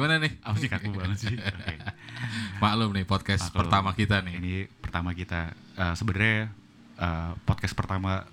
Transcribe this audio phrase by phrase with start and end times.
[0.00, 0.32] Gimana nih?
[0.40, 1.36] apa sih kaku banget sih?
[1.44, 1.76] Oke.
[2.56, 3.60] Maklum nih podcast Maklum.
[3.60, 4.34] pertama kita nih.
[4.40, 6.48] Ini pertama kita eh, sebenarnya
[6.96, 8.24] eh, podcast pertama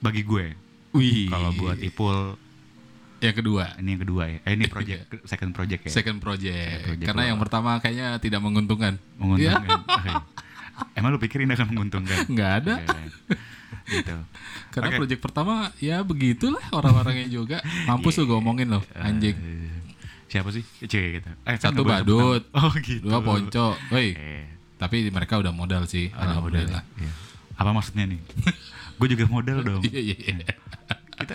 [0.00, 0.56] bagi gue.
[0.96, 1.28] Wih.
[1.28, 2.40] Kalau buat Ipul
[3.20, 4.38] yang kedua, ini yang kedua ya.
[4.48, 5.90] Eh ini project second project ya.
[5.92, 6.88] second project.
[6.88, 8.96] project Karena yang pertama kayaknya tidak menguntungkan.
[9.20, 9.60] Menguntungkan.
[9.60, 9.76] Iya.
[10.00, 10.10] Oke.
[10.96, 12.32] Emang lu pikir ini akan menguntungkan?
[12.32, 12.74] Nggak ada.
[12.80, 13.36] Oke.
[13.92, 14.16] Gitu.
[14.72, 14.98] Karena Oke.
[15.04, 17.60] project pertama ya begitulah orang-orangnya juga.
[17.84, 19.36] Mampus lu gue omongin loh, anjing.
[19.36, 19.49] Eh,
[20.30, 20.62] siapa sih?
[20.80, 21.28] Cewek gitu.
[21.42, 22.46] Eh, Satu badut.
[22.54, 23.02] Oh gitu.
[23.04, 23.74] Dua ponco.
[23.90, 24.46] Woi, Eh,
[24.78, 26.08] tapi mereka udah modal sih.
[26.14, 26.62] ada modal.
[26.64, 26.82] Alhamdulillah.
[26.96, 27.12] Iya.
[27.58, 28.20] Apa maksudnya nih?
[29.02, 29.82] gue juga modal dong.
[29.82, 30.54] Iya, iya, iya.
[31.20, 31.34] kita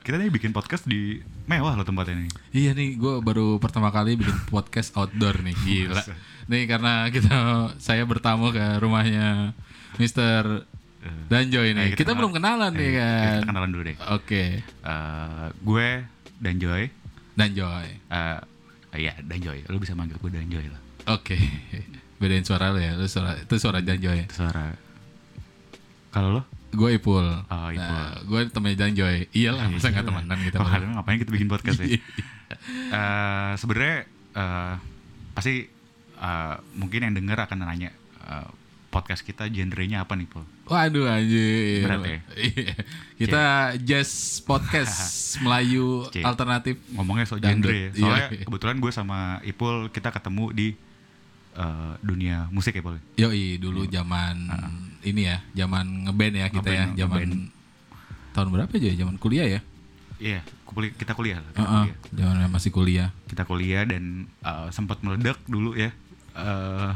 [0.00, 2.30] kita nih bikin podcast di mewah loh tempatnya nih.
[2.54, 6.00] Iya nih, gue baru pertama kali bikin podcast outdoor nih, gila.
[6.48, 7.36] Nih karena kita
[7.76, 9.52] saya bertamu ke rumahnya
[10.00, 10.64] Mr.
[11.28, 11.92] Danjoy nih.
[11.92, 13.20] Eh, kita, belum kenalan nih eh, kan.
[13.44, 13.96] Kita kenalan dulu deh.
[14.16, 15.88] Oke, Eh, gue
[16.40, 16.54] dan
[17.34, 17.38] Joy.
[17.38, 17.86] Danjoy.
[18.94, 19.66] Eh ya dan Joy.
[19.66, 20.80] Lu bisa manggil gue dan Joy lah.
[21.12, 21.36] Oke,
[22.22, 22.94] bedain suara lo ya.
[22.96, 24.24] Lu suara itu suara Danjoy.
[24.30, 24.72] Itu suara.
[26.14, 26.42] Kalau lo?
[26.74, 27.26] Gue Ipul.
[27.26, 27.78] Oh, Ipul.
[27.78, 29.30] Nah, gue temennya Danjoy.
[29.30, 30.56] Iyalah, masa nggak temenan kita.
[30.62, 31.98] Oh, kadang ngapain kita bikin podcast ya?
[32.94, 34.74] Eh, Sebenarnya eh,
[35.34, 35.66] pasti
[36.16, 37.90] eh, mungkin yang denger akan nanya
[38.24, 38.48] eh,
[38.94, 40.46] podcast kita genrenya apa nih, Pul?
[40.64, 41.82] Waduh anjir.
[41.82, 42.18] Berat ya?
[42.38, 42.72] Iya.
[43.16, 43.42] Kita
[43.80, 44.94] jazz podcast
[45.42, 46.22] Melayu Cik.
[46.22, 46.78] alternatif.
[46.88, 47.90] Ngomongnya soal genre ya.
[47.90, 48.46] Soalnya Iya.
[48.46, 50.68] kebetulan gue sama Ipul kita ketemu di
[51.52, 53.02] eh, dunia musik ya, Pul.
[53.16, 54.46] Yoi dulu zaman
[55.02, 57.32] ini ya, zaman ngeband ya kita ya, zaman ngeband.
[58.30, 58.96] tahun berapa aja ya?
[58.96, 59.60] Zaman kuliah ya?
[60.16, 61.42] Iya, kuli- kita kuliah.
[61.42, 61.96] Kita, Heeh, kuliah.
[62.14, 63.08] zaman masih kuliah.
[63.26, 65.90] kita kuliah dan eh, sempat meledak dulu ya.
[66.34, 66.92] eh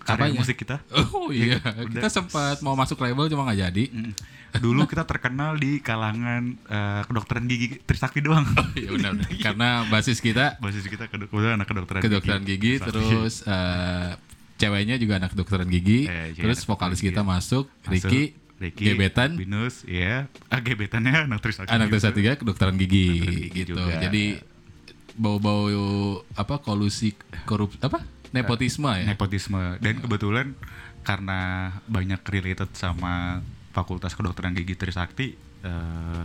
[0.00, 0.38] karya Apanya?
[0.38, 0.76] musik kita.
[1.12, 1.60] Oh iya,
[1.92, 3.84] kita sempat mau masuk label cuma nggak jadi.
[3.86, 4.12] Mm.
[4.52, 8.42] Dulu kita terkenal di kalangan eh, kedokteran gigi Trisakti doang.
[8.74, 9.26] ya udah, udah.
[9.38, 12.90] Karena basis kita Basis kita kedok kebetulan anak kedokteran, kedokteran gigi, Trisakti.
[12.90, 14.10] terus eh,
[14.56, 17.30] ceweknya juga anak kedokteran gigi, Eh, cewek terus vokalis kedokteran kita gigi.
[17.30, 18.22] masuk, Masuk, Ricky,
[18.58, 20.26] Ricky, gebetan, Binus, ya.
[20.48, 21.70] Ah, gebetannya anak Trisakti.
[21.70, 21.94] anak juga.
[21.94, 23.72] kedokteran tiga kedokteran gigi, Kedokteran gigi gitu.
[23.72, 23.94] juga.
[24.00, 24.24] Jadi
[25.12, 25.62] bau-bau
[26.32, 27.12] apa kolusi
[27.44, 29.04] korup apa nepotisme ya?
[29.06, 30.46] nepotisme dan kebetulan
[31.02, 36.24] karena banyak related sama Fakultas Kedokteran Gigi Trisakti eh,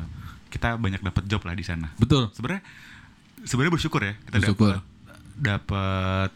[0.49, 1.91] kita banyak dapat job lah di sana.
[1.99, 2.31] Betul.
[2.31, 2.63] Sebenarnya
[3.43, 4.79] sebenarnya bersyukur ya kita Bersyukur.
[4.79, 4.83] dapat
[5.35, 6.31] dapat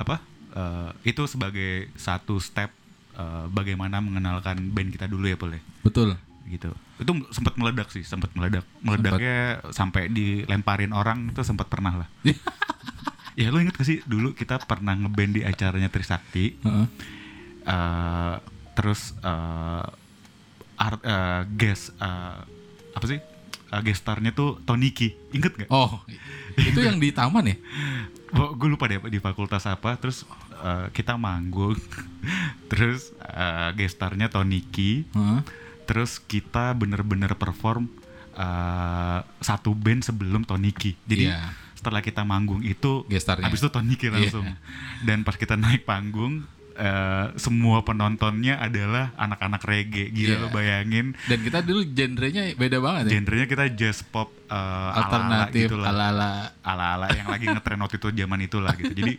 [0.00, 0.16] apa?
[0.52, 2.70] eh, itu sebagai satu step
[3.16, 5.62] eh, bagaimana mengenalkan band kita dulu ya, Pul ya.
[5.84, 6.16] Betul.
[6.48, 6.68] Gitu.
[7.00, 8.64] Itu sempat meledak sih, sempat meledak.
[8.84, 12.08] Meledaknya sampai dilemparin orang itu sempat pernah lah.
[13.34, 16.86] ya lu inget gak sih dulu kita pernah ngeband di acaranya Trisakti Heeh.
[17.62, 18.34] eh
[18.72, 19.84] terus eh
[20.76, 22.38] art eh, guest eh,
[22.92, 23.20] apa sih
[23.72, 25.68] Eh, guest starnya tuh Toniki inget gak?
[25.72, 26.04] Oh,
[26.60, 27.56] itu yang di taman ya?
[28.60, 30.28] gue lupa deh di fakultas apa terus
[30.60, 31.80] eh, kita manggung
[32.70, 35.40] terus eh, guest starnya Toniki Heeh.
[35.88, 37.88] terus kita bener-bener perform
[38.36, 41.40] eh, satu band sebelum Toniki jadi Iya.
[41.82, 43.44] Setelah kita manggung itu Gestarnya.
[43.44, 44.54] habis itu Toniki langsung Iya.
[45.02, 50.38] dan pas kita naik panggung eh, semua penontonnya adalah anak-anak reggae gila Iya.
[50.38, 53.10] lo bayangin Dan kita dulu genrenya beda banget ya.
[53.12, 58.40] genrenya kita jazz pop eh, Alternatif ala-ala gitu ala-ala yang lagi ngetren waktu itu zaman
[58.40, 59.18] itulah gitu jadi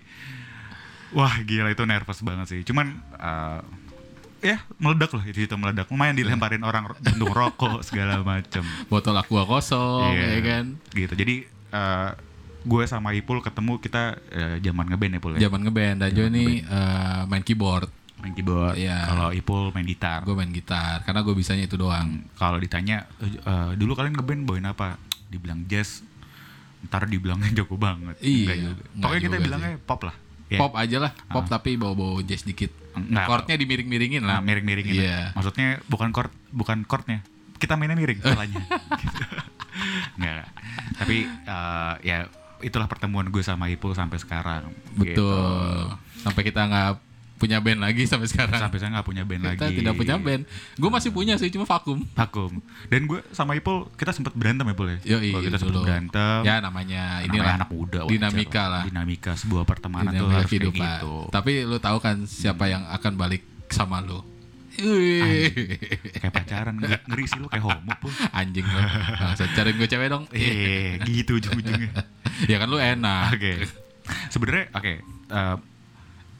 [1.13, 3.59] wah gila itu nervous banget sih cuman eh,
[4.43, 9.43] ya meledak lah itu itu meledak lumayan dilemparin orang bentuk rokok segala macem botol aqua
[9.43, 10.25] kosong Iya.
[10.25, 10.65] ya kan.
[10.91, 11.35] gitu jadi
[11.69, 12.09] eh,
[12.63, 16.59] gue sama Ipul ketemu kita eh, zaman ngeband ya Pul ya Zaman ngeband Dajo ini
[16.59, 17.91] eh, main keyboard.
[18.15, 18.97] main keyboard Iya.
[19.05, 22.23] kalau Ipul main gitar Gue main gitar karena gue bisanya itu doang.
[22.33, 24.95] kalau ditanya "Eh, eh, dulu kalian ngeband bawain apa
[25.25, 26.03] dibilang jazz
[26.83, 30.15] ntar dibilangnya jago banget Iya, pokoknya kita bilangnya pop lah
[30.45, 30.59] Ya.
[30.59, 32.69] Pop aja lah, pop tapi bau-bau jazz dikit.
[32.93, 33.25] Enggak.
[33.25, 34.39] Chordnya dimiring-miringin Nah, lah.
[34.39, 34.93] miring-miringin.
[34.93, 35.33] Iya.
[35.33, 37.25] Maksudnya bukan chord, bukan chordnya.
[37.57, 38.61] Kita mainnya miring salahnya.
[38.61, 39.23] gitu.
[40.13, 40.45] Enggak.
[40.93, 42.17] Tapi eh, ya
[42.63, 44.71] itulah pertemuan gue sama Ipul sampai sekarang.
[44.97, 45.19] Gitu.
[45.19, 45.93] Betul.
[46.23, 47.13] Sampai kita nggak
[47.43, 48.55] punya band lagi sampai sekarang.
[48.55, 49.75] Sampai saya nggak punya band kita lagi.
[49.83, 50.47] tidak punya band.
[50.79, 51.99] Gue masih punya sih, cuma vakum.
[52.15, 52.63] Vakum.
[52.87, 55.19] Dan gue sama Ipul kita sempat berantem ya Pul ya.
[55.19, 56.39] Yoi, Kalau kita sempat berantem.
[56.47, 57.99] Ya namanya namanya inilah anak muda.
[58.07, 58.83] wajar dinamika lah.
[58.87, 60.87] Dinamika sebuah pertemanan tuh dinamika harus kayak kehidupan.
[60.87, 61.15] gitu.
[61.35, 64.23] Tapi lu tahu kan siapa yang akan balik sama lu?
[64.79, 65.51] Wih.
[66.17, 68.09] Kayak pacaran ngeri, sih lu kayak homo Pul.
[68.31, 68.79] Anjing lu.
[69.53, 70.23] Cariin gue cewek dong.
[70.31, 71.91] Eh, gitu ujung-ujungnya.
[72.51, 73.33] ya kan lu enak.
[73.33, 73.53] Oke.
[74.27, 74.93] Sebenarnya oke.
[75.29, 75.55] eh,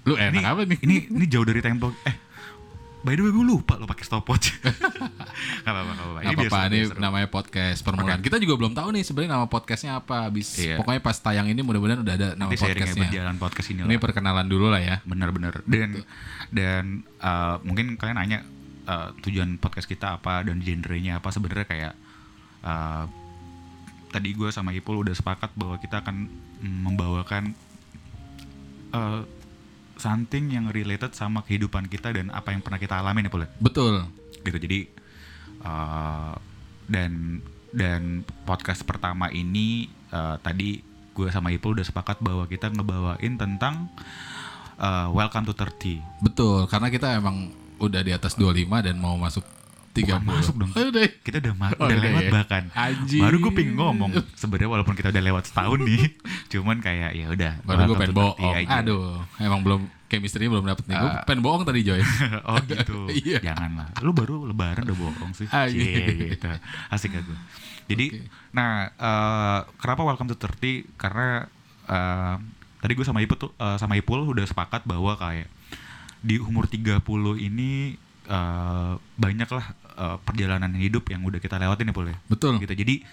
[0.04, 0.80] Lu enak ini, apa nih?
[0.80, 1.95] Ini ini jauh dari tempo.
[2.04, 2.16] Eh,
[3.01, 4.51] by the way gue lupa lo pakai stopwatch.
[4.60, 4.68] gak
[5.63, 6.19] apa-apa, gak apa-apa.
[6.19, 7.00] Nggak apa-apa, ini seru.
[7.00, 8.19] namanya podcast permulaan.
[8.19, 10.28] Kita juga belum tahu nih sebenarnya nama podcastnya apa.
[10.28, 10.75] Abis Iya.
[10.75, 13.00] pokoknya pas tayang ini mudah-mudahan udah ada nama Nanti ya podcastnya.
[13.01, 14.01] berjalan podcast ini Ini lah.
[14.01, 14.96] perkenalan dulu lah ya.
[15.04, 15.63] Bener-bener.
[15.63, 16.04] Dan
[16.50, 16.84] dan
[17.18, 18.39] uh, mungkin kalian nanya
[18.84, 21.94] uh, tujuan podcast kita apa dan genrenya apa sebenarnya kayak
[22.62, 23.07] uh,
[24.13, 26.30] tadi gue sama Ipul udah sepakat bahwa kita akan
[26.62, 27.57] mm, membawakan
[28.94, 29.25] uh,
[29.98, 33.50] something yang related sama kehidupan kita dan apa yang pernah kita alami nih Pul?
[33.57, 34.06] Betul.
[34.44, 34.80] gitu jadi
[35.65, 36.36] uh,
[36.86, 37.42] dan
[37.74, 40.83] dan podcast pertama ini uh, tadi
[41.18, 43.89] gue sama Ipul udah sepakat bahwa kita ngebawain tentang
[44.77, 47.50] uh, Welcome to 30 Betul, karena kita emang
[47.81, 49.45] udah di atas 25 dan mau masuk
[49.94, 50.10] 30.
[50.10, 50.69] Bukan masuk dong.
[50.69, 50.90] Oh,
[51.22, 52.31] kita udah ma- Oh, udah udah lewat ya.
[52.31, 53.22] bahkan Anjing.
[53.22, 54.12] baru gue pengen ngomong
[54.42, 56.04] sebenarnya walaupun kita udah lewat setahun nih
[56.51, 58.54] cuman kayak ya udah Baru gue pengen to 30 bohong.
[58.57, 58.75] aja.
[58.75, 59.06] Aduh,
[59.38, 60.95] emang belum chemistry belum dapet nih.
[60.95, 61.22] Gue Ah.
[61.24, 62.01] pengen bohong tadi Joy.
[62.50, 63.40] oh gitu Iya.
[63.44, 66.04] janganlah lu baru lebaran udah bohong sih Ah, iya.
[66.04, 66.50] Cie, gitu
[66.88, 67.38] asik gak gue
[67.86, 68.25] jadi Oke.
[68.50, 71.46] nah eh, kenapa welcome to 30 karena
[71.86, 72.36] eh,
[72.80, 75.46] tadi gue sama Ipul tuh eh, sama Ipul udah sepakat bahwa kayak
[76.19, 77.04] di umur 30
[77.38, 82.60] ini eh, banyak lah eh, perjalanan hidup yang udah kita lewatin ya Pul ya Betul.
[82.60, 83.04] gitu jadi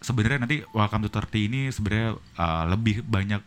[0.00, 3.44] sebenarnya nanti welcome to 30 ini sebenarnya uh, lebih banyak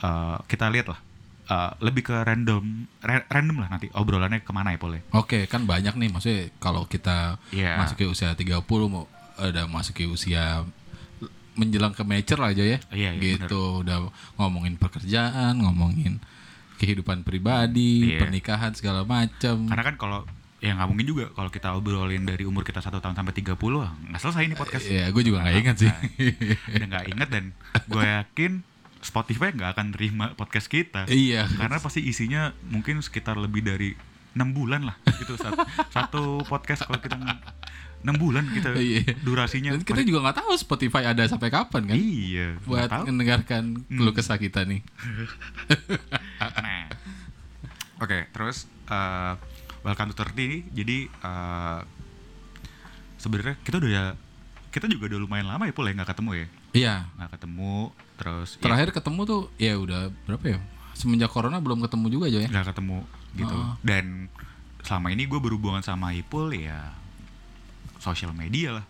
[0.00, 1.00] uh, kita lihat lah
[1.48, 2.60] uh, lebih ke random
[3.00, 6.52] ra- random lah nanti obrolannya ke mana ya Pol ya Oke, kan banyak nih maksudnya
[6.58, 7.80] kalau kita Iya.
[7.80, 10.68] masuk ke usia 30 mau ada masuk ke usia
[11.54, 12.78] menjelang ke mature aja ya.
[12.90, 16.18] Iya, iya, gitu, udah ngomongin pekerjaan, ngomongin
[16.76, 18.26] kehidupan pribadi, Iya.
[18.26, 19.70] pernikahan segala macam.
[19.70, 20.20] karena kan kalau
[20.64, 23.92] ya nggak mungkin juga kalau kita obrolin dari umur kita satu tahun sampai 30 ah,
[24.08, 25.90] nggak selesai ini podcast Ya, gue juga nggak ingat sih.
[26.72, 27.44] udah nggak inget dan
[27.84, 28.52] gue yakin
[28.98, 31.44] Spotify nggak akan terima podcast kita iya.
[31.44, 33.92] karena pasti isinya mungkin sekitar lebih dari
[34.32, 35.60] enam bulan lah gitu satu,
[35.92, 37.20] satu podcast kalau kita
[38.04, 39.16] enam bulan kita Iya.
[39.20, 41.96] durasinya Dan kita juga nggak tahu Spotify ada sampai kapan kan?
[41.96, 44.80] iya Buat mendengarkan keluh kesah kita nih.
[46.60, 46.88] nah
[48.00, 49.32] oke terus eh,
[49.84, 51.80] welcome to 30 ini jadi eh,
[53.16, 54.04] sebenarnya kita udah ya
[54.68, 56.94] kita juga udah lumayan lama ya pula ya nggak ketemu ya Iya.
[57.14, 57.74] nggak ketemu
[58.16, 60.58] terus ya, Terakhir ketemu tuh ya udah berapa ya?
[60.92, 62.48] Semenjak corona belum ketemu juga aja ya.
[62.50, 62.98] nggak ketemu
[63.34, 63.74] gitu Oh.
[63.80, 64.26] dan
[64.80, 66.92] selama ini gue berhubungan sama Ipul ya
[67.98, 68.84] sosial media lah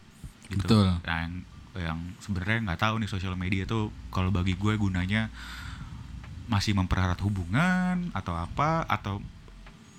[0.48, 0.86] gitu Betul.
[1.04, 1.32] yang
[1.74, 5.28] yang sebenarnya nggak tahu nih sosial media tuh kalau bagi gue gunanya
[6.44, 9.18] masih mempererat hubungan atau apa atau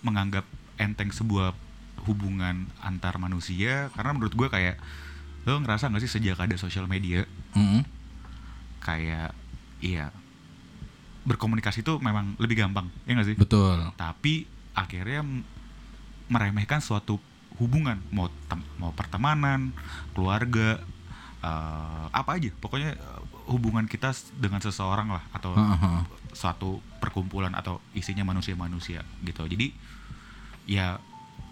[0.01, 0.45] menganggap
[0.77, 1.55] enteng sebuah
[2.05, 4.77] hubungan antar manusia karena menurut gue kayak
[5.45, 7.23] lo ngerasa nggak sih sejak ada sosial media
[7.53, 7.85] Mm-mm.
[8.81, 9.33] kayak
[9.81, 10.09] iya
[11.25, 13.93] berkomunikasi tuh memang lebih gampang ya nggak sih Betul.
[13.97, 14.45] tapi
[14.77, 15.25] akhirnya
[16.29, 17.17] meremehkan suatu
[17.57, 18.27] hubungan mau
[18.77, 19.71] mau pertemanan
[20.13, 20.81] keluarga
[21.41, 25.99] eh, apa aja pokoknya eh, hubungan kita dengan seseorang lah atau Heeh.
[26.33, 29.71] suatu perkumpulan atau isinya manusia-manusia gitu jadi
[30.65, 30.97] ya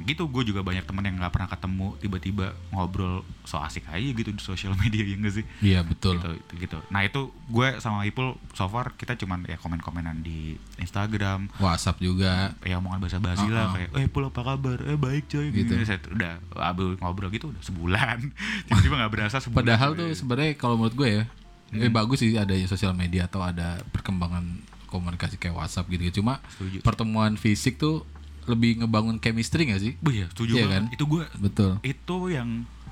[0.02, 4.34] gitu gue juga banyak temen yang nggak pernah ketemu tiba-tiba ngobrol so asik aja gitu
[4.34, 6.18] di sosial media ya nggak sih Iya betul.
[6.18, 6.78] gitu, itu gitu.
[6.90, 12.58] Nah itu gue sama Ipul so far kita cuman ya komen-komenan di Instagram, WhatsApp juga.
[12.62, 13.76] ya omongan bahasa basi lah Uh-uh.
[13.78, 14.82] kayak, eh Pul apa kabar?
[14.82, 15.54] Eh baik coy.
[15.54, 15.72] Gitu.
[15.72, 15.86] Gitu.
[15.86, 16.34] Saya udah
[16.66, 18.18] abis ngobrol gitu udah sebulan,
[18.68, 19.62] tiba-tiba nggak berasa sebulan.
[19.62, 20.18] Padahal tuh coy.
[20.18, 21.24] sebenarnya kalau menurut gue ya,
[21.72, 24.44] eh, bagus sih ada sosial media atau ada perkembangan
[24.90, 26.20] komunikasi kayak WhatsApp gitu.
[26.20, 26.82] Cuma Setuju.
[26.82, 28.04] pertemuan fisik tuh
[28.46, 29.94] lebih ngebangun chemistry gak sih?
[30.00, 30.74] Oh iya, setuju Iya banget.
[30.74, 30.84] kan?
[30.92, 31.72] Itu gue Betul.
[31.82, 32.50] itu yang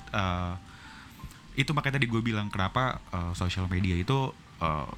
[0.09, 0.53] eh,
[1.53, 4.89] itu makanya tadi gue bilang kenapa eh, sosial media itu eh,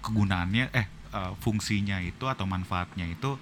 [0.00, 3.36] kegunaannya eh eh, fungsinya itu atau manfaatnya itu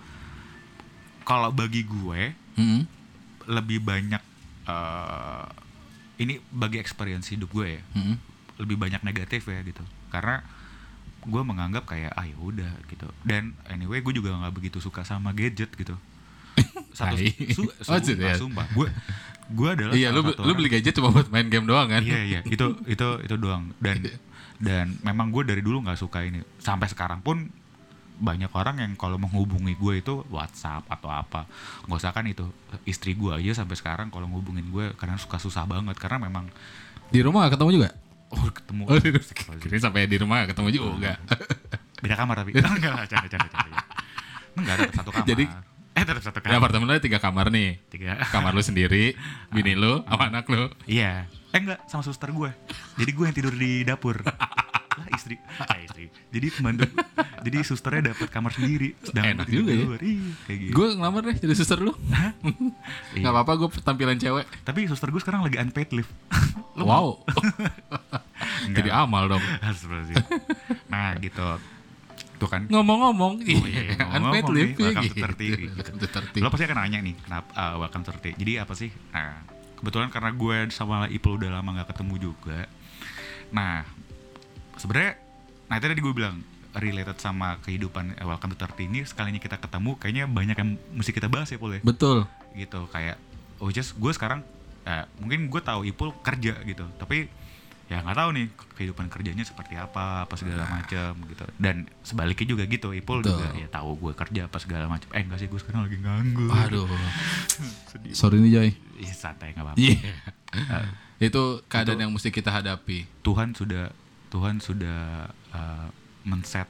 [1.22, 2.82] kalau bagi gue Mm-mm.
[3.48, 4.22] lebih banyak
[4.64, 5.46] eh,
[6.16, 8.16] ini bagi experience hidup gue ya Mm-mm.
[8.56, 10.40] lebih banyak negatif ya gitu karena
[11.26, 15.34] gue menganggap kayak ah ya udah gitu dan anyway gue juga nggak begitu suka sama
[15.34, 15.98] gadget gitu
[16.96, 17.52] satu Tai.
[17.52, 17.98] su, Oh,
[18.48, 18.88] sumpah gue
[19.46, 22.00] gue adalah Iya, lu lu beli gadget cuma buat main game doang kan?
[22.00, 24.16] iya iya itu itu itu doang dan Iya.
[24.56, 27.50] dan memang gue dari dulu nggak suka ini sampai sekarang pun
[28.16, 31.44] banyak orang yang kalau menghubungi gue itu WhatsApp atau apa
[31.84, 32.48] nggak usah kan itu
[32.88, 36.48] istri gue aja sampai sekarang kalau ngehubungin gue kadang suka susah banget karena memang
[37.06, 37.90] Di rumah gak ketemu juga?
[38.36, 39.10] Oh ketemu Oh, di
[39.60, 41.16] Kira sampai di rumah ketemu juga.
[42.04, 42.50] beda kamar tapi.
[42.56, 43.80] Enggak lah canda canda canda
[44.56, 44.74] enggak.
[44.78, 45.26] Ada satu kamar.
[45.26, 45.48] Jadi-
[45.96, 46.60] eh tetap satu kamar.
[46.60, 47.80] Apartemen lu ada tiga kamar nih.
[47.88, 48.20] tiga.
[48.28, 49.16] Kamar lu sendiri,
[49.48, 50.68] bini lu, sama anak lu.
[50.84, 51.24] iya.
[51.50, 52.52] Eh enggak sama suster gue
[52.94, 54.20] jadi gue yang tidur di dapur.
[54.96, 55.36] Lah istri.
[55.40, 56.04] Eh istri.
[56.28, 56.84] Jadi pembantu
[57.40, 58.92] jadi susternya dapat kamar sendiri.
[59.00, 59.84] Sedangkan Enak juga ya.
[60.00, 60.72] Iya, kayak gitu.
[60.72, 61.92] Gue ngelamar deh jadi suster lu.
[63.12, 63.24] Iya.
[63.24, 64.44] Gak apa-apa gue tampilan cewek.
[64.64, 66.12] tapi suster gue sekarang lagi unpaid leave.
[66.76, 67.24] Wow.
[68.72, 69.42] Jadi amal dong.
[70.92, 71.46] Nah gitu.
[72.36, 72.68] Tuh kan.
[72.68, 75.24] Ngomong-ngomong, iya, iya, ngomong-ngomong unpaid nih, leave ya welcome to gitu.
[75.24, 75.74] 30 gitu.
[75.76, 76.44] Welcome to 30.
[76.44, 78.90] lo pasti akan nanya nih kenapa uh, welcome to 30 jadi apa sih?
[79.12, 79.28] Nah
[79.76, 82.68] kebetulan karena gue sama Ipul udah lama gak ketemu juga.
[83.52, 83.84] Nah
[84.76, 85.16] sebenarnya
[85.66, 86.36] nah itu tadi gue bilang
[86.76, 91.10] related sama kehidupan uh, welcome to 30 ini sekalinya kita ketemu kayaknya banyak yang mesti
[91.16, 91.82] kita bahas ya Pul ya?
[91.82, 92.28] Betul.
[92.56, 93.20] gitu kayak
[93.60, 94.40] oh just gue sekarang
[94.86, 96.84] eh, mungkin gue tahu Ipul kerja gitu.
[96.96, 97.28] Tapi
[97.86, 102.64] ya nggak tahu nih kehidupan kerjanya seperti apa apa segala macam gitu dan sebaliknya juga
[102.64, 103.38] gitu Ipul Betul.
[103.38, 106.50] juga ya tahu gue kerja apa segala macam eh enggak sih gue sekarang lagi nganggur
[106.50, 106.90] Aduh.
[107.86, 108.70] sedih Sorry nih Joy.
[108.98, 109.98] Ih, santai nggak apa-apa Iya.
[110.52, 110.86] Eh,
[111.22, 113.06] Itu keadaan yang mesti kita hadapi.
[113.20, 113.94] Tuhan sudah
[114.28, 114.98] Tuhan sudah
[115.30, 115.88] eh,
[116.22, 116.66] men-set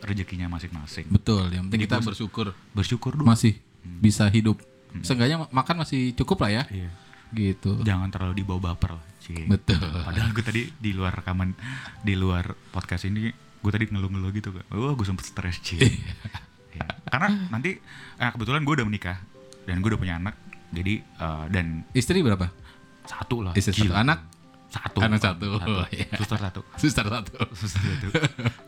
[0.00, 1.46] rezekinya masing-masing Betul.
[1.48, 4.58] Yang penting Jadi kita gua- bersyukur bersyukur dulu masih bisa hidup.
[4.90, 5.00] Hmm.
[5.00, 6.64] Seenggaknya makan masih cukup lah ya.
[6.68, 6.90] iya
[7.30, 7.78] Gitu.
[7.80, 9.46] jangan terlalu dibawa baper lah Cie.
[9.46, 9.78] Betul.
[9.78, 11.54] Padahal gue tadi di luar rekaman
[12.02, 14.64] di luar podcast ini gue tadi ngeluh-ngeluh gitu kan.
[14.74, 15.78] Oh, gue sempet stres sih.
[16.70, 17.78] Ya, Karena nanti
[18.18, 19.18] eh, kebetulan gue udah menikah
[19.66, 20.34] dan gue udah punya anak.
[20.74, 22.50] Jadi eh, dan Istri berapa?
[23.06, 23.52] satu lah.
[23.58, 23.94] Istri satu.
[23.94, 24.18] Anak?
[24.70, 24.98] Satu.
[25.02, 25.46] Anak satu.
[25.58, 26.06] Oh, iya.
[26.14, 26.60] Suster satu.
[26.78, 27.34] Suster satu.
[27.58, 28.08] Suster satu.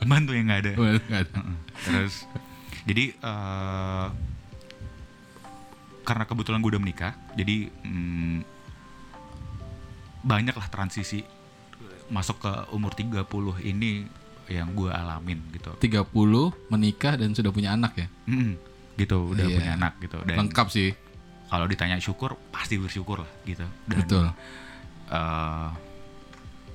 [0.03, 0.73] Bantu yang nggak ada.
[0.75, 1.41] Nggak ada.
[1.87, 2.27] Terus
[2.83, 4.07] jadi eh
[6.03, 8.37] karena kebetulan gue udah menikah, jadi mm,
[10.23, 11.23] banyak lah transisi
[12.09, 13.25] masuk ke umur 30
[13.63, 14.07] ini
[14.47, 15.73] yang gue alamin gitu.
[15.79, 16.13] 30
[16.69, 18.07] menikah dan sudah punya anak ya.
[18.27, 18.55] Mm,
[18.97, 19.57] gitu, udah Iya.
[19.57, 20.19] punya anak gitu.
[20.23, 20.91] Dan Lengkap sih.
[21.47, 23.65] kalau ditanya syukur, pasti bersyukur lah gitu.
[23.85, 24.25] Dan, Betul.
[25.09, 25.69] eh,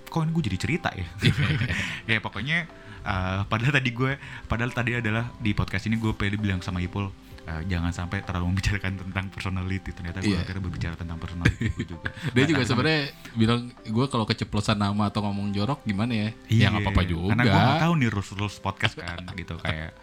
[0.07, 1.05] kok ini gue jadi cerita ya?
[2.09, 2.65] ya pokoknya
[3.03, 4.11] eh, padahal tadi gue,
[4.45, 7.09] padahal tadi adalah di podcast ini gue pengen bilang sama Ipul
[7.47, 9.89] eh, jangan sampai terlalu membicarakan tentang personality.
[9.89, 10.43] Ternyata gue Iya.
[10.43, 12.11] akhirnya berbicara tentang personality juga.
[12.35, 13.01] Dia Nah, juga sebenarnya
[13.33, 16.29] bilang gue kalau keceplosan nama atau ngomong jorok gimana ya?
[16.45, 17.31] Iya, ya nggak apa-apa juga.
[17.31, 19.95] Karena gue nggak tahu nih rules rules podcast kan gitu kayak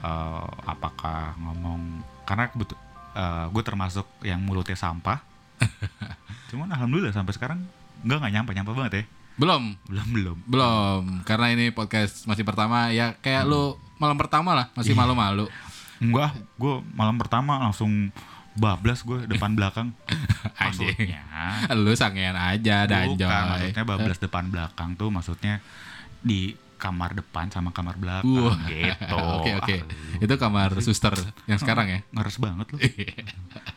[0.00, 1.80] eh, apakah ngomong
[2.22, 2.78] karena kebetul
[3.50, 5.22] gue termasuk yang mulutnya sampah.
[6.50, 7.62] Cuman alhamdulillah sampai sekarang
[8.02, 9.04] nggak nggak nyampe nyampe banget ya.
[9.34, 10.36] Belum, Belum belum.
[10.46, 11.02] belum.
[11.22, 15.00] Karena ini podcast masih pertama ya kayak lu malam pertama lah, masih Iya.
[15.00, 15.46] malu-malu.
[16.04, 18.12] Enggak, gue malam pertama langsung
[18.54, 19.96] bablas gue depan belakang.
[20.54, 21.22] Maksudnya,
[21.74, 25.58] Lu sangean aja dan bukan, maksudnya bablas depan belakang tuh maksudnya
[26.20, 28.60] di kamar depan sama kamar belakang Wah.
[28.68, 29.16] gitu.
[29.40, 29.76] Oke oke.
[29.80, 31.98] Ah, Itu kamar suster yang sekarang ya.
[32.12, 32.66] ngeres banget.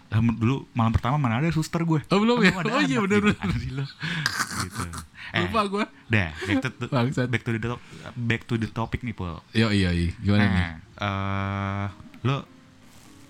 [0.08, 2.00] Lah, dulu malam pertama mana ada suster gue.
[2.06, 2.52] Oh, belum ya?
[2.54, 3.84] ada Oh, iya, gimana sih lo?
[4.60, 4.84] gitu.
[5.30, 5.84] Eh, Lupa gue.
[6.08, 6.70] Dah, back to,
[7.28, 7.70] back to the
[8.16, 9.40] back to the topic nih, Pul.
[9.52, 10.12] Yo iya iya.
[10.18, 10.52] Gimana nih?
[10.56, 11.86] Nah, eh
[12.24, 12.46] lo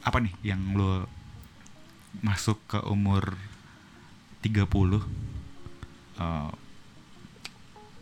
[0.02, 1.04] apa nih yang lo
[2.24, 3.36] masuk ke umur
[4.42, 4.64] 30
[6.18, 6.50] eh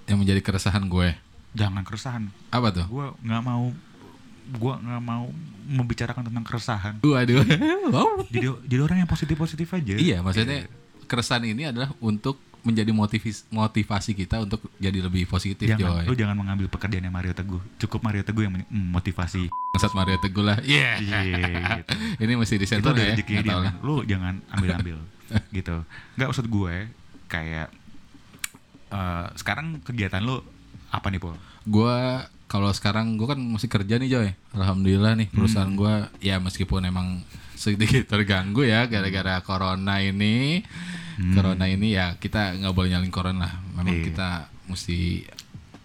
[0.06, 1.18] Yang menjadi keresahan gue.
[1.56, 2.30] jangan keresahan.
[2.54, 2.86] Apa tuh?
[2.86, 3.74] Gue nggak mau
[4.62, 5.26] gua nggak mau
[5.66, 7.02] membicarakan tentang keresahan.
[7.02, 7.42] Waduh.
[7.90, 8.22] Wow.
[8.30, 9.98] Jadi jadi orang yang positif-positif aja.
[9.98, 10.70] Iya, maksudnya
[11.10, 16.10] keresahan ini adalah untuk menjadi motivis, motivasi kita untuk jadi lebih positif, jangan Joy.
[16.10, 17.62] lu jangan mengambil pekerjaannya Mario Teguh.
[17.78, 19.48] Cukup Mario Teguh yang memotivasi.
[19.72, 20.58] Bangsat Mario Teguh lah.
[20.66, 20.98] Iya.
[20.98, 21.18] Iya,
[21.80, 21.94] gitu.
[22.26, 23.16] Ini mesti udah ya.
[23.46, 23.72] dia lah.
[23.72, 23.86] men.
[23.86, 24.98] lu jangan ambil-ambil
[25.58, 25.82] gitu
[26.18, 26.76] nggak maksud gue
[27.26, 27.68] kayak
[28.92, 30.42] eh, sekarang kegiatan lu
[30.90, 31.36] apa nih Pol?
[31.66, 34.30] Gua kalau sekarang gue kan masih kerja nih Joy.
[34.54, 35.78] Alhamdulillah nih perusahaan Hmm.
[35.78, 40.62] gua ya meskipun emang sedikit terganggu ya gara-gara corona ini.
[41.16, 43.54] Corona ini ya kita nggak boleh nyalin corona lah.
[43.72, 43.96] Memang Hmm.
[43.96, 44.06] Iya.
[44.06, 44.30] kita
[44.68, 45.00] mesti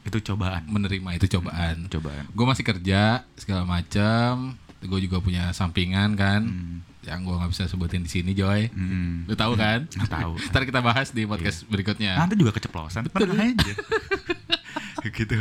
[0.01, 1.87] itu cobaan menerima itu cobaan.
[1.87, 4.59] cobaan Gue masih kerja segala macam.
[4.81, 6.43] Gue juga punya sampingan kan.
[6.43, 6.77] Hmm.
[7.01, 8.69] Yang gue nggak bisa sebutin di sini Joy.
[8.73, 9.25] Hmm.
[9.25, 9.87] Lu tahu kan?
[9.87, 10.35] Tahu.
[10.51, 12.19] Ntar kita bahas di podcast berikutnya.
[12.19, 13.75] nanti juga keceplosan tenang aja
[15.17, 15.33] gitu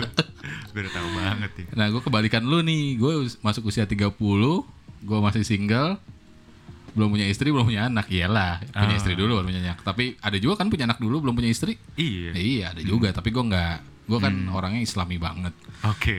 [0.72, 2.96] gue udah tahu banget nih Nah, gue kebalikan lu nih.
[2.96, 4.16] Gue masuk usia 30,
[5.02, 6.00] gue masih single.
[7.00, 8.06] Belum punya istri, belum punya anak.
[8.06, 9.00] Iyalah, punya Ah.
[9.00, 9.80] istri dulu baru punya anak.
[9.82, 11.80] Tapi ada juga kan punya anak dulu belum punya istri.
[11.96, 13.76] iya Eh, iya, ada juga, tapi gue nggak.
[14.04, 15.56] Gue kan orangnya islami banget.
[15.80, 16.18] oke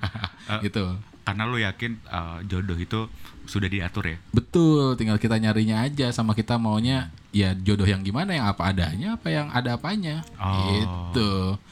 [0.46, 0.96] Eh, gitu.
[1.20, 3.04] karena lu yakin eh, jodoh itu
[3.44, 8.32] sudah diatur ya Betul, tinggal kita nyarinya aja sama kita maunya ya jodoh yang gimana
[8.32, 10.20] yang apa adanya apa yang ada apanya.
[10.36, 10.64] Oh.
[10.70, 11.30] Gitu.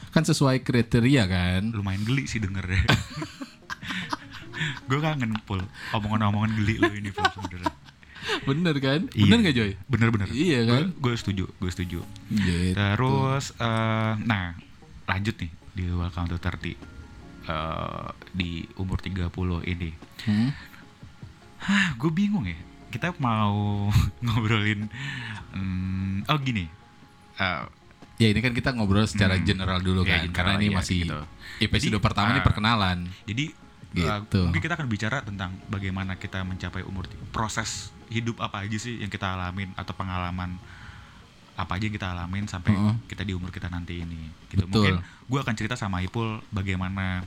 [0.09, 1.61] Kan sesuai kriteria kan.
[1.69, 2.81] lumayan geli sih denger ya
[4.83, 5.59] gue kangen pul
[5.91, 7.71] omongan-omongan geli lu ini pul sebenernya
[8.47, 8.99] Bener kan?
[9.09, 9.23] Iya.
[9.25, 9.71] Bener gak Joy?
[9.85, 10.83] bener-bener Iya kan?
[10.93, 11.99] gue setuju gue setuju
[12.29, 12.73] Gitu.
[12.73, 14.55] terus eh, nah
[15.03, 16.73] lanjut nih di Welcome to 30
[17.43, 19.27] eh, di umur 30
[19.65, 19.89] ini.
[20.23, 20.49] Hmm?
[21.59, 22.55] Hah, gue bingung ya.
[22.89, 23.89] Kita mau
[24.23, 24.87] ngobrolin
[25.51, 26.65] hmm, oh gini.
[27.35, 27.63] Eh,
[28.13, 29.43] Ya ini kan kita ngobrol secara Hmm.
[29.43, 31.17] general dulu Ya, kan, general, karena ini iya, masih gitu.
[31.59, 32.97] episode Jadi, pertama ini ah, perkenalan.
[33.25, 33.45] jadi
[33.93, 34.41] Gitu.
[34.41, 39.07] mungkin kita akan bicara tentang bagaimana kita mencapai umur proses hidup apa aja sih yang
[39.07, 40.57] kita alamin atau pengalaman
[41.53, 42.95] apa aja yang kita alamin sampai Heeh.
[43.05, 44.33] kita di umur kita nanti ini.
[44.49, 44.65] Gitu.
[44.65, 44.73] Betul.
[44.73, 44.95] Mungkin
[45.29, 47.21] gue akan cerita sama Ipul bagaimana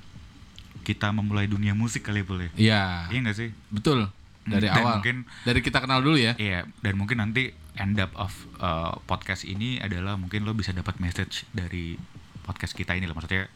[0.83, 2.51] kita memulai dunia musik kali Ipul ya.
[2.59, 3.51] Iya, Iya gak sih?
[3.71, 4.11] betul.
[4.43, 4.99] Dari Dan awal.
[4.99, 6.35] mungkin Dari kita kenal dulu ya.
[6.35, 10.99] Iya, dan mungkin nanti end up of uh, podcast ini adalah mungkin lo bisa dapat
[10.99, 11.95] message dari
[12.43, 13.15] podcast kita ini lah.
[13.15, 13.47] Maksudnya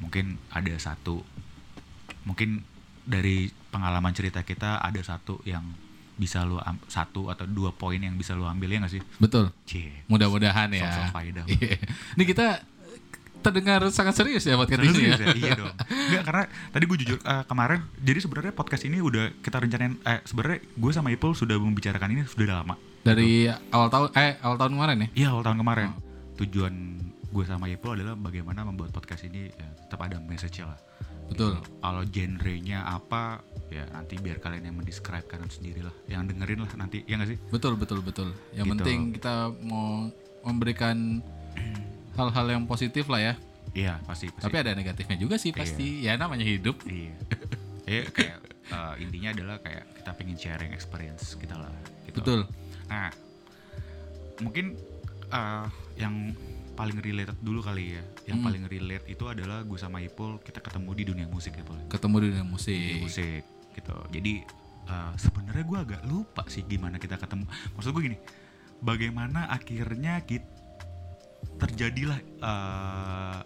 [0.00, 1.20] mungkin ada satu,
[2.28, 2.60] mungkin
[3.08, 5.64] dari pengalaman cerita kita ada satu yang
[6.18, 9.02] bisa lo am- satu atau dua poin yang bisa lo ambil ya nggak sih?
[9.16, 9.48] Betul.
[10.10, 10.92] Mudah-mudahan ya.
[10.92, 11.44] Sok-sok faedah.
[11.48, 11.78] Iya.
[12.18, 12.46] Ini kita
[13.38, 15.26] terdengar sangat serius ya podcast ini Serius ya.
[15.30, 15.36] ya?
[15.38, 15.74] Iya dong.
[16.10, 16.42] Enggak karena
[16.74, 20.90] tadi gue jujur eh, kemarin jadi sebenarnya podcast ini udah kita rencanain eh sebenarnya gue
[20.90, 22.74] sama Ipul sudah membicarakan ini sudah lama.
[23.06, 25.08] Dari awal tahun eh awal tahun kemarin ya.
[25.14, 25.88] Iya awal tahun kemarin.
[26.34, 26.74] Tujuan
[27.30, 30.74] gue sama Ipul adalah bagaimana membuat podcast ini ya, tetap ada message lah.
[31.28, 31.52] Betul.
[31.60, 35.92] Kalau genrenya apa ya nanti biar kalian yang mendescribe kan sendiri lah.
[36.08, 37.38] Yang dengerin lah nanti ya nggak sih?
[37.52, 38.32] Betul betul betul.
[38.56, 38.72] Yang Gitu.
[38.80, 40.08] penting kita mau
[40.42, 41.20] memberikan
[42.16, 43.34] hal-hal yang positif lah ya.
[43.76, 44.32] Iya pasti.
[44.32, 44.44] pasti.
[44.48, 46.02] Tapi ada negatifnya juga sih pasti.
[46.02, 46.80] Ya namanya hidup.
[46.84, 47.14] Iya.
[47.88, 51.72] Ya kayak eh, intinya adalah kayak kita pengen sharing experience kita lah.
[52.04, 52.20] Gitu.
[52.20, 52.44] Betul.
[52.84, 53.08] Nah,
[54.44, 54.76] mungkin
[55.32, 55.64] eh,
[55.96, 56.36] yang
[56.78, 58.02] paling related dulu kali ya.
[58.24, 58.46] Yang Hmm.
[58.46, 61.74] paling relate itu adalah gue sama Ipul kita ketemu di dunia musik ya Pul.
[61.90, 63.02] Ketemu di dunia musik.
[63.02, 63.42] musik
[63.74, 63.96] gitu.
[64.08, 64.34] Jadi
[64.86, 67.44] eh, sebenarnya gue agak lupa sih gimana kita ketemu.
[67.74, 68.18] Maksud gue gini,
[68.78, 70.46] bagaimana akhirnya kita
[71.58, 73.40] terjadilah eh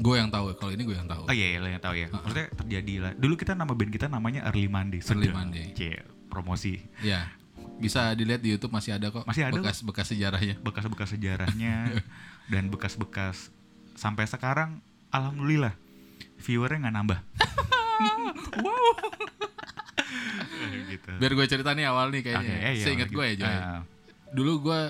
[0.00, 0.56] Gue yang tahu.
[0.56, 1.28] Kalau ini gue yang tahu.
[1.28, 2.08] oh iya, iya lo yang tahu ya.
[2.08, 3.12] Maksudnya terjadilah.
[3.20, 5.04] Dulu kita nama band kita namanya Early Monday.
[5.04, 5.28] Early.
[5.28, 5.76] Monday.
[5.76, 6.00] Cie,
[6.32, 6.80] promosi.
[7.04, 7.28] Ya.
[7.80, 9.24] Bisa dilihat di YouTube masih ada kok.
[9.24, 10.54] Masih ada bekas-bekas sejarahnya.
[10.60, 11.96] bekas-bekas sejarahnya
[12.52, 13.48] dan bekas-bekas
[13.94, 15.72] sampai sekarang alhamdulillah
[16.38, 17.18] viewernya nggak nambah
[18.64, 18.92] wow
[20.90, 22.56] gitu Biar gue cerita nih awal nih kayaknya.
[22.60, 23.16] eh, iya, Seingat gitu.
[23.16, 23.50] gue ya Joy.
[23.50, 23.80] Ah,
[24.30, 24.80] Dulu gue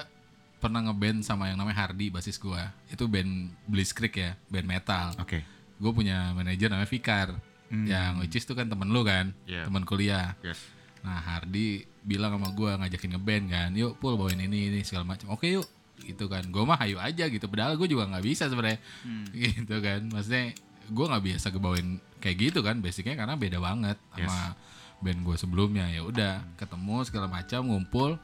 [0.58, 2.60] pernah ngeband sama yang namanya Hardy, basis gue.
[2.86, 5.16] Itu band Blitzkrieg ya, band metal.
[5.16, 5.40] oke
[5.76, 7.32] Gue punya manajer namanya Fikar.
[7.70, 7.86] Hmm.
[7.86, 9.64] Yang which is tuh kan temen lu kan, Iya.
[9.64, 10.34] temen kuliah.
[10.40, 10.60] yes
[11.00, 15.32] Nah Hardy bilang sama gue ngajakin ngeband kan, yuk pul bawain ini ini segala macam.
[15.32, 15.66] Oke yuk,
[16.00, 16.42] gitu kan.
[16.48, 17.44] Gue mah hayu aja gitu.
[17.46, 19.26] Padahal gue juga nggak bisa sebenarnya, Hmm.
[19.36, 20.00] gitu kan.
[20.08, 20.56] Maksudnya
[20.90, 22.80] gue nggak biasa ngebawain kayak gitu kan.
[22.80, 24.56] Basicnya karena beda banget sama
[25.00, 25.86] band gue sebelumnya.
[25.88, 28.16] Ya udah, ketemu segala macam, ngumpul.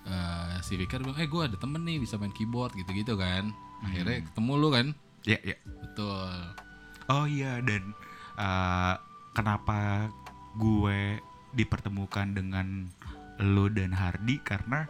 [0.00, 3.52] Eh, si Fikar bilang, eh gue ada temen nih bisa main keyboard gitu-gitu kan.
[3.80, 4.86] Akhirnya ketemu lu kan,
[5.24, 6.32] ya ya betul.
[7.08, 7.92] oh iya dan
[8.36, 8.94] uh,
[9.32, 10.08] kenapa
[10.54, 11.16] gue
[11.56, 12.86] dipertemukan dengan
[13.40, 14.86] lo dan Hardy karena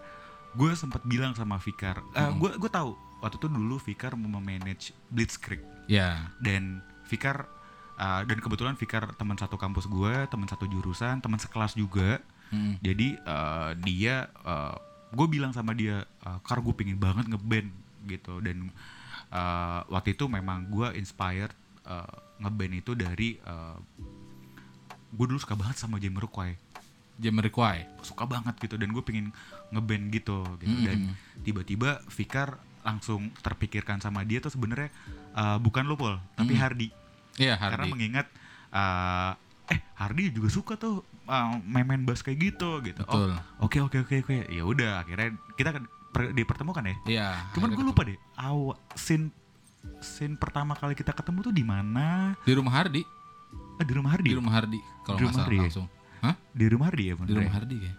[0.58, 4.90] gue sempat bilang sama Fikar uh, gue gue tahu waktu itu dulu Fikar mau memanage
[5.08, 7.50] Blitzkrieg Ya, dan Fikar
[7.98, 12.22] uh, dan kebetulan Fikar teman satu kampus gue, teman satu jurusan, teman sekelas juga.
[12.54, 12.74] Mm.
[12.78, 14.30] Jadi uh, dia,
[15.10, 17.74] gue bilang sama dia, uh, kar gue pingin banget ngeband
[18.06, 18.38] gitu.
[18.38, 18.70] Dan
[19.34, 21.50] uh, waktu itu memang gue inspired
[21.90, 23.42] uh, ngeband itu dari,
[25.10, 26.54] gue dulu suka banget sama Jamiroquai
[27.16, 27.84] Jamiroquai.
[28.00, 29.34] suka banget gitu dan gue pengen
[29.68, 30.86] ngeband gitu gitu Mm-mm.
[30.86, 30.98] dan
[31.40, 34.88] tiba-tiba Fikar langsung terpikirkan sama dia tuh sebenarnya
[35.32, 36.60] uh, bukan lo Pol tapi Mm.
[36.60, 36.88] Hardy
[37.36, 37.90] Iya karena Hardy.
[37.90, 38.26] mengingat
[38.70, 43.36] uh, eh Hardy juga suka tuh uh, main-main bass kayak gitu gitu Betul.
[43.36, 47.28] oh oke oke oke oke ya udah akhirnya kita kan per- dipertemukan ya Iya.
[47.52, 49.28] cuman gue lupa deh awal scene
[50.00, 53.04] scene pertama kali kita ketemu tuh di mana Di rumah Hardy.
[53.80, 55.64] Eh, di rumah Hardy Di rumah Hardy kalau Di nggak rumah salah Hardy ya?
[55.64, 55.86] langsung.
[56.20, 56.34] Hah?
[56.52, 57.54] di rumah Hardy ya Di bener rumah ya?
[57.56, 57.96] Hardy kayak.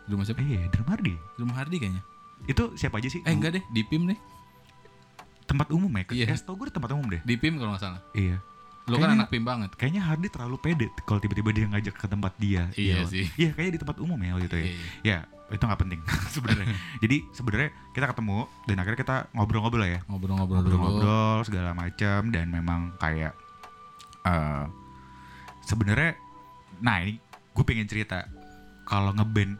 [0.00, 0.38] Di rumah siapa?
[0.38, 2.02] Eh, iya di rumah Hardy Di rumah Hardy kayaknya.
[2.42, 4.18] itu siapa aja sih Eh enggak deh, di PIM deh.
[5.44, 6.04] tempat umum ya?
[6.08, 6.24] Iya.
[6.26, 6.36] Iya.
[6.40, 7.20] tau gue di tempat umum deh.
[7.20, 8.00] Di PIM kalau nggak salah.
[8.12, 8.38] Iya.
[8.86, 9.70] Lu kan Kayaknya- anak PIM banget.
[9.76, 12.62] Kayaknya Hardy terlalu pede kalau tiba-tiba dia ngajak ke tempat dia.
[12.74, 13.08] Iya Wak.
[13.08, 13.24] sih.
[13.36, 14.62] Iya, kayaknya di tempat umum ya waktu itu ya.
[14.62, 14.86] Iya, iya.
[15.04, 15.18] Ya,
[15.50, 16.00] itu nggak penting
[16.34, 16.66] sebenarnya.
[17.02, 20.00] Jadi sebenarnya kita ketemu dan akhirnya kita ngobrol-ngobrol ya.
[20.06, 20.58] Ngobrol-ngobrol.
[20.60, 23.34] Ngobrol-ngobrol segala macam dan memang kayak
[24.22, 24.64] eh
[25.70, 26.18] sebenarnya
[26.82, 27.22] nah ini
[27.54, 28.26] gue pengen cerita
[28.82, 29.54] kalau ngeband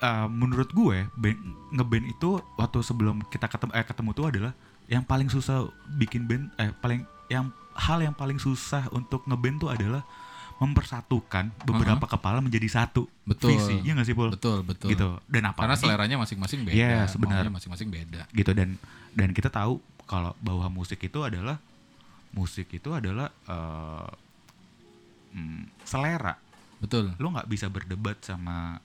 [0.00, 1.40] eh, menurut gue band,
[1.76, 4.52] ngeband itu waktu sebelum kita ketemu eh, ketemu tuh adalah
[4.88, 5.68] yang paling susah
[6.00, 10.02] bikin band eh paling yang hal yang paling susah untuk ngeband tuh adalah
[10.60, 13.56] mempersatukan beberapa kepala menjadi satu Betul.
[13.56, 14.28] visi ya nggak sih Pul?
[14.28, 14.92] Betul, betul.
[14.92, 16.76] gitu dan apa Karena seleranya masing-masing beda.
[16.76, 17.48] Yes, benar.
[17.48, 18.28] maunya masing-masing beda.
[18.36, 18.76] gitu dan
[19.16, 21.56] dan kita tahu kalau bahwa musik itu adalah
[22.36, 24.08] musik itu adalah eh,
[25.30, 26.34] mm, selera
[26.80, 27.12] Betul.
[27.16, 28.80] lo nggak bisa berdebat sama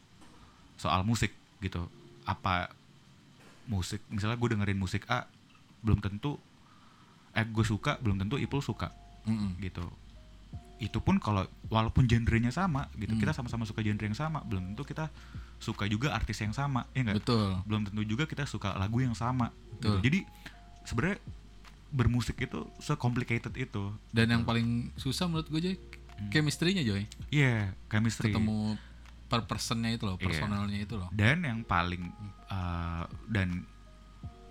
[0.76, 1.88] soal musik gitu
[2.28, 2.70] apa
[3.66, 5.26] musik misalnya gue dengerin musik A
[5.82, 6.38] belum tentu
[7.32, 8.92] eh gue suka belum tentu Ipul suka
[9.26, 9.58] Mm-mm.
[9.62, 9.86] gitu
[10.76, 13.22] itu pun kalau walaupun genrenya sama gitu Hmm.
[13.24, 15.08] kita sama-sama suka genre yang sama belum tentu kita
[15.56, 17.64] suka juga artis yang sama ya nggak Betul.
[17.64, 19.96] belum tentu juga kita suka lagu yang sama gitu.
[20.04, 20.20] Jadi
[20.84, 21.18] sebenarnya
[21.96, 25.80] bermusik itu se-complicated itu Dan yang paling susah menurut gue
[26.18, 27.04] Joy, chemistry-nya Joy.
[27.30, 28.80] iya chemistry Ketemu
[29.26, 30.26] per personnya itu loh, Iya.
[30.26, 31.10] personalnya itu loh.
[31.12, 32.08] dan yang paling
[32.48, 33.66] uh, dan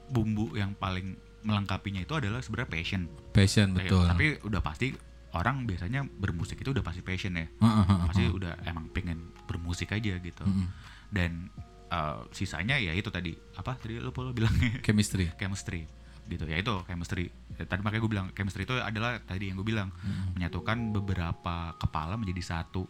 [0.07, 4.05] bumbu yang paling melengkapinya itu adalah sebenarnya passion Passion betul.
[4.05, 4.93] tapi udah pasti
[5.31, 8.33] orang biasanya bermusik itu udah pasti passion ya Heeh, heeh, pasti heeh.
[8.35, 10.69] udah emang pengen bermusik aja gitu Mm-mm.
[11.11, 11.49] dan
[11.89, 15.29] uh, sisanya ya itu tadi apa tadi lu Paul bilangnya chemistry.
[15.35, 15.85] chemistry
[16.27, 19.69] gitu ya itu chemistry Ya, tadi makanya gue bilang chemistry itu adalah tadi yang gue
[19.69, 20.35] bilang Mm-mm.
[20.35, 22.83] menyatukan beberapa kepala menjadi satu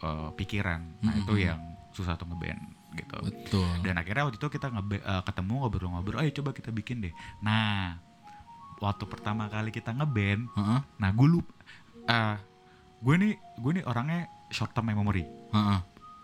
[0.00, 1.22] uh, pikiran nah Mm-mm.
[1.22, 2.58] itu yang susah tuh ngeband
[2.94, 3.70] gitu Betul.
[3.80, 7.94] dan akhirnya waktu itu kita ngebe- uh, ketemu ngobrol-ngobrol ayo coba kita bikin deh nah
[8.78, 11.52] waktu pertama kali kita ngeband Heeh, nah gue lupa
[12.04, 12.36] uh,
[12.98, 15.78] gue nih gue nih orangnya short term memory heeh.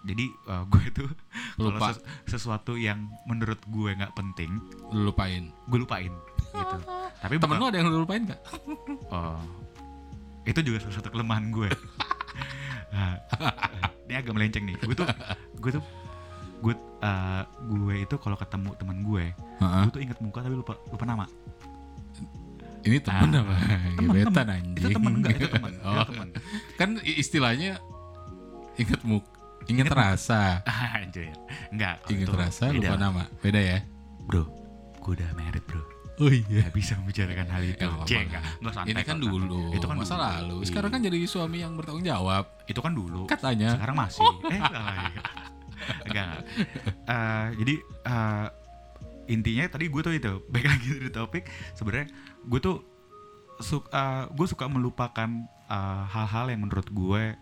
[0.04, 1.04] jadi uh, gue itu
[1.56, 1.90] kalau Lupa.
[1.90, 4.58] ses- sesuatu yang menurut gue nggak penting
[4.90, 5.46] Lu lupain.
[5.64, 6.10] gue lupain
[6.54, 6.76] gitu
[7.16, 8.40] tapi Temen bukan- lu ada yang lu lupain gak?
[9.08, 9.38] oh,
[10.44, 11.68] itu juga salah satu kelemahan gue
[12.86, 13.18] Nah,
[14.04, 15.02] ini agak melenceng nih gue tuh
[15.56, 15.82] gue tuh
[16.60, 19.82] gue uh, gue itu kalau ketemu teman gue Heeh.
[19.82, 21.26] gue tuh inget muka tapi lupa lupa nama
[22.80, 23.54] Ini temen Ah, apa?
[23.96, 24.46] temen, Gebetan temen.
[24.52, 24.76] anjing.
[24.76, 25.90] itu temen enggak itu temen Oh.
[25.90, 26.28] itu temen
[26.76, 27.70] Kan i- istilahnya
[28.74, 29.24] inget muk
[29.64, 30.60] inget Inget rasa.
[30.96, 31.32] Anjir
[31.70, 32.78] enggak Inget rasa beda.
[32.78, 33.22] lupa nama.
[33.38, 33.78] Beda ya?
[34.22, 34.46] bro
[34.96, 35.82] gue udah married bro
[36.14, 36.62] Oh iya.
[36.62, 38.24] Gak bisa membicarakan hal itu Ya, Cek, apa-apa.
[38.30, 38.42] nggak.
[38.62, 39.26] Nggak, santai Ini kan santai.
[39.26, 39.62] dulu.
[39.74, 40.22] Itu kan masa dulu.
[40.22, 40.56] lalu.
[40.56, 40.66] Iya.
[40.70, 42.44] Sekarang kan jadi suami yang bertanggung jawab.
[42.64, 43.68] Itu kan dulu Katanya.
[43.74, 45.10] Sekarang masih Eh salah ya
[46.06, 46.40] Enggak enggak.
[47.04, 47.74] Eh, Jadi
[48.06, 48.46] eh,
[49.24, 52.12] Intinya tadi gue tuh itu Baik lagi dari topik sebenarnya
[52.44, 52.76] gue tuh
[53.56, 55.28] suka gue suka melupakan
[55.66, 57.32] eh, hal-hal yang menurut gue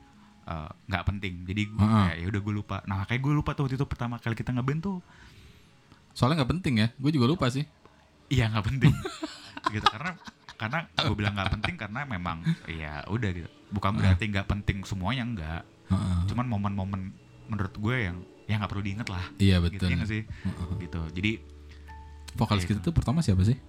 [0.42, 3.66] eh, nggak penting jadi gue kayak ya udah gue lupa nah kayak gue lupa tuh
[3.66, 4.98] waktu itu pertama kali kita ngeband tuh
[6.12, 6.88] Soalnya nggak penting ya.
[7.00, 7.64] Gue juga lupa sih.
[8.32, 8.94] Iya nggak penting
[9.74, 10.16] gitu karena
[10.56, 15.22] karena gue bilang nggak penting karena memang ya udah gitu bukan berarti nggak penting semuanya
[15.22, 16.18] enggak Heeh.
[16.26, 17.00] cuman momen-momen
[17.46, 19.86] menurut gue yang ya nggak perlu diinget lah Iya gitu betul.
[19.86, 20.22] ya nggak sih
[20.80, 21.32] gitu jadi
[22.32, 22.72] Vokalis Gitu.
[22.72, 23.60] kita tuh pertama siapa sih?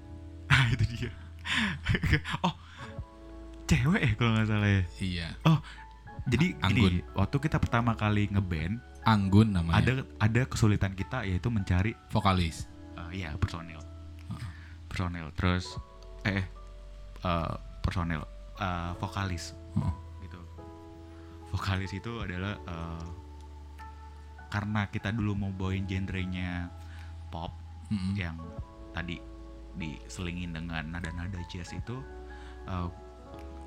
[0.47, 1.11] ah itu dia
[2.45, 2.53] oh
[3.65, 5.27] cewek ya kalau nggak salah ya Iya.
[5.43, 5.59] oh
[6.25, 6.71] jadi Anggun.
[6.93, 9.75] gini waktu kita pertama kali ngeband Anggun namanya.
[9.77, 12.71] ada ada kesulitan kita yaitu mencari vokalis.
[12.95, 13.79] uh, ya personil
[14.93, 15.73] personil terus
[16.23, 16.45] eh
[17.25, 18.21] uh, personil
[18.61, 19.93] uh, vokalis Heeh.
[20.23, 20.39] gitu
[21.49, 23.07] vokalis itu adalah uh,
[24.47, 26.69] karena kita dulu mau bawain genrenya
[27.33, 27.49] pop
[27.89, 28.13] Mm-mm.
[28.13, 28.37] yang
[28.93, 29.17] tadi
[29.73, 31.97] diselingin dengan nada-nada jazz itu
[32.69, 32.85] uh,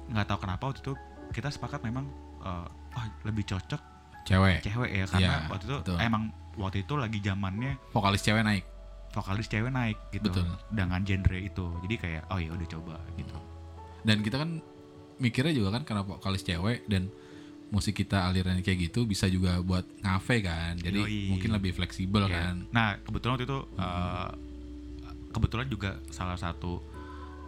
[0.06, 0.94] nggak tahu kenapa waktu itu
[1.34, 2.06] kita sepakat memang
[2.40, 3.82] uh, wah, lebih cocok
[4.22, 4.58] Cewek.
[4.62, 5.96] cewek ya karena Iya, waktu itu betul.
[5.98, 6.22] emang
[6.58, 8.64] waktu itu lagi zamannya Vokalis cewek naik.
[9.16, 10.44] Vokalis cewek naik gitu Betul.
[10.68, 13.36] dengan genre itu jadi kayak oh ya udah coba gitu
[14.04, 14.60] Dan kita kan
[15.16, 17.08] mikirnya juga kan karena vokalis cewek dan
[17.66, 20.78] musik kita alirannya kayak gitu bisa juga buat ngafe kan.
[20.78, 21.20] Jadi Yoi.
[21.34, 22.52] mungkin lebih fleksibel Ya.
[22.54, 22.70] kan.
[22.70, 24.30] Nah kebetulan waktu itu uh,
[25.34, 26.78] kebetulan juga salah satu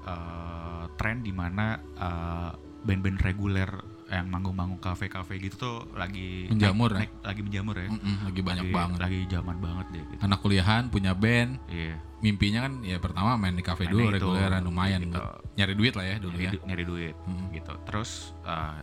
[0.02, 2.50] uh, tren di mana uh,
[2.83, 3.70] band-band reguler
[4.08, 7.88] yang manggung-manggung kafe-kafe gitu tuh lagi Menjamur, naik, naik- lagi menjamur ya.
[7.88, 8.98] Mm-mm, lagi banyak lagi, banget.
[8.98, 10.20] Lagi zaman banget deh gitu.
[10.24, 11.94] Anak kuliahan punya band, Iya.
[12.18, 15.20] mimpinya kan ya pertama main di kafe Main dulu itu, reguleran lumayan gitu.
[15.54, 16.50] nyari duit lah ya dulu Nyari, ya.
[16.50, 17.46] du- nyari duit Mm.
[17.52, 17.72] gitu.
[17.84, 18.10] Terus
[18.42, 18.80] uh,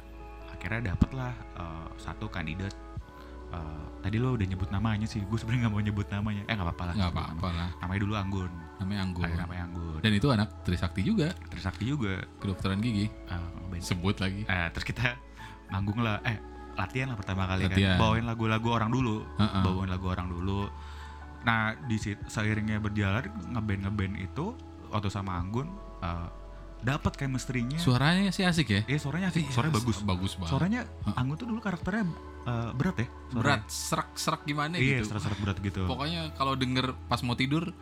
[0.47, 2.71] akhirnya dapet lah uh, satu kandidat.
[3.55, 5.23] Uh, tadi lo udah nyebut namanya sih.
[5.23, 6.41] Gue sebenarnya nggak mau nyebut namanya.
[6.45, 6.95] Eh nggak apa-apa lah.
[6.99, 7.69] Nggak apa-apa lah.
[7.79, 8.51] Namanya dulu Anggun.
[8.75, 9.25] Namanya Anggun.
[9.25, 9.99] Ada namanya Anggun.
[10.03, 12.13] Dan itu anak Trisakti juga, Trisakti juga.
[12.37, 13.07] kedokteran gigi.
[13.31, 13.79] Uh.
[13.79, 14.43] Sebut lagi.
[14.43, 15.15] Eh, terus kita
[15.67, 16.37] manggung lah eh
[16.75, 17.95] latihan lah pertama kali Latihan.
[17.97, 19.63] kan bawain lagu-lagu orang dulu Heeh.
[19.63, 20.67] bawain lagu orang dulu
[21.41, 24.53] nah di situ seiringnya berjalan ngeband ngeband itu
[24.91, 25.65] waktu sama Anggun
[26.03, 26.27] eh,
[26.85, 28.81] dapat chemistry-nya Suaranya sih asik ya.
[28.85, 29.97] Iya suaranya asik, Iya, suaranya bagus.
[30.05, 30.51] Bagus banget.
[30.53, 30.81] Suaranya
[31.17, 32.05] Anggun tuh dulu karakternya
[32.45, 33.07] eh, berat ya.
[33.07, 33.35] suaranya.
[33.35, 35.11] berat, serak-serak gimana Iya, gitu.
[35.11, 35.81] serat-serat berat gitu.
[35.85, 37.73] Pokoknya kalau denger pas mau tidur,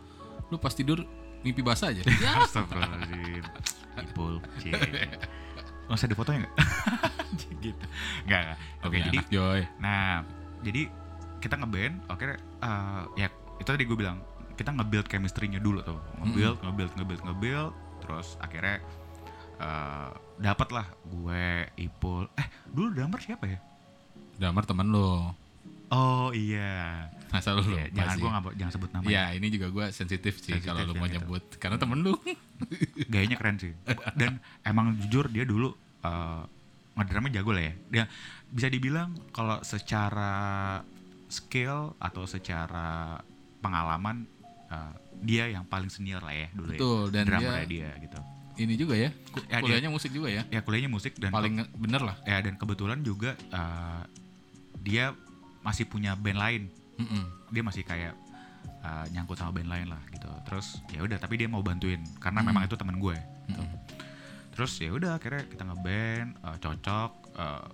[0.48, 1.04] lu pas tidur
[1.44, 2.02] mimpi basah aja.
[2.04, 3.44] Ya, Astagfirullahaladzim.
[4.00, 4.40] Ipul.
[4.58, 4.72] Cie.
[5.84, 6.54] Masa ada fotonya nggak?
[7.64, 7.84] gitu.
[8.24, 8.58] Nggak, nggak.
[8.88, 9.60] Oke, Tapi jadi Joy.
[9.84, 10.24] Nah,
[10.64, 10.82] jadi
[11.44, 13.28] kita ngeband, oke, eh, ya
[13.60, 14.18] itu tadi gue bilang
[14.56, 18.80] kita nge-build chemistry-nya dulu tuh, nge-build, nge-build, nge-build, nge-build, terus akhirnya
[19.54, 23.58] eh dapat lah gue Ipul eh dulu drummer siapa ya
[24.36, 25.32] Drummer temen lo.
[25.86, 29.66] oh iya Masa lu Iya, lupa jangan gue nggak jangan sebut namanya Ya ini juga
[29.68, 31.14] gue sensitif sih kalau lu ya, mau gitu.
[31.18, 31.42] nyebut.
[31.56, 32.14] Karena temen lu.
[33.12, 33.74] gayanya keren sih
[34.14, 36.46] dan emang jujur dia dulu uh,
[36.94, 38.04] ngedrumnya jago lah ya dia
[38.46, 40.78] bisa dibilang kalau secara
[41.26, 43.18] skill atau secara
[43.58, 44.22] pengalaman
[44.68, 48.20] uh, dia yang paling senior lah ya dulu Betul, ya dan drummernya dia- dia, gitu
[48.54, 49.10] Ini juga ya.
[49.10, 49.10] Ya,
[49.50, 50.42] dia- Kuliahnya musik juga ya.
[50.46, 52.14] ya kuliahnya musik dan Paling bener lah.
[52.22, 54.06] ya dan kebetulan juga uh,
[54.84, 55.16] dia
[55.60, 56.62] masih punya band lain
[56.94, 57.24] Mm-mm.
[57.48, 58.12] dia masih kayak
[58.80, 62.38] uh, nyangkut sama band lain lah gitu terus ya udah tapi dia mau bantuin karena
[62.38, 62.52] Hmm.
[62.52, 63.16] memang itu teman gue
[63.48, 63.68] Mm-mm.
[64.52, 67.64] terus ya udah akhirnya kita ngeband uh, cocok uh,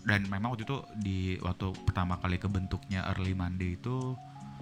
[0.00, 4.16] dan memang waktu itu di waktu pertama kali kebentuknya Early Monday itu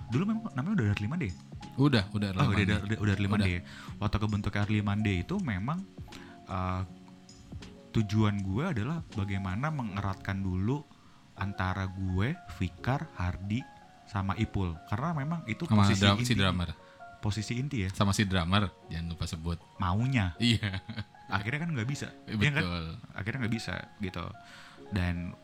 [0.08, 1.30] dulu memang namanya udah Early Monday
[1.78, 2.34] Udah, udah.
[2.34, 2.88] oh Early udah, Monday.
[2.88, 3.30] udah, udah Early Udah.
[3.30, 3.56] Monday
[4.00, 5.78] waktu kebentuk Early Monday itu memang
[6.48, 6.82] uh,
[7.90, 10.82] tujuan gue adalah bagaimana mengeratkan dulu
[11.38, 13.62] antara gue, Fikar, Hardi
[14.04, 16.70] sama Ipul karena memang itu Sama posisi inti si drummer.
[17.18, 18.68] posisi inti ya Sama si drummer.
[18.88, 19.58] Jangan lupa sebut.
[19.76, 20.80] maunya Iya.
[21.28, 22.40] akhirnya kan nggak bisa Betul.
[22.40, 22.64] Iya kan?
[23.12, 24.24] akhirnya nggak bisa gitu
[24.90, 25.36] dan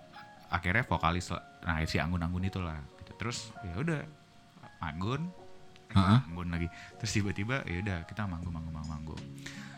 [0.49, 1.29] akhirnya vokalis
[1.61, 3.13] nah si Anggun Anggun itulah gitu.
[3.21, 4.01] terus ya udah
[4.81, 5.29] Anggun
[5.93, 6.25] Ha-ha.
[6.25, 9.23] Anggun lagi terus tiba-tiba ya udah kita manggung manggung manggung manggung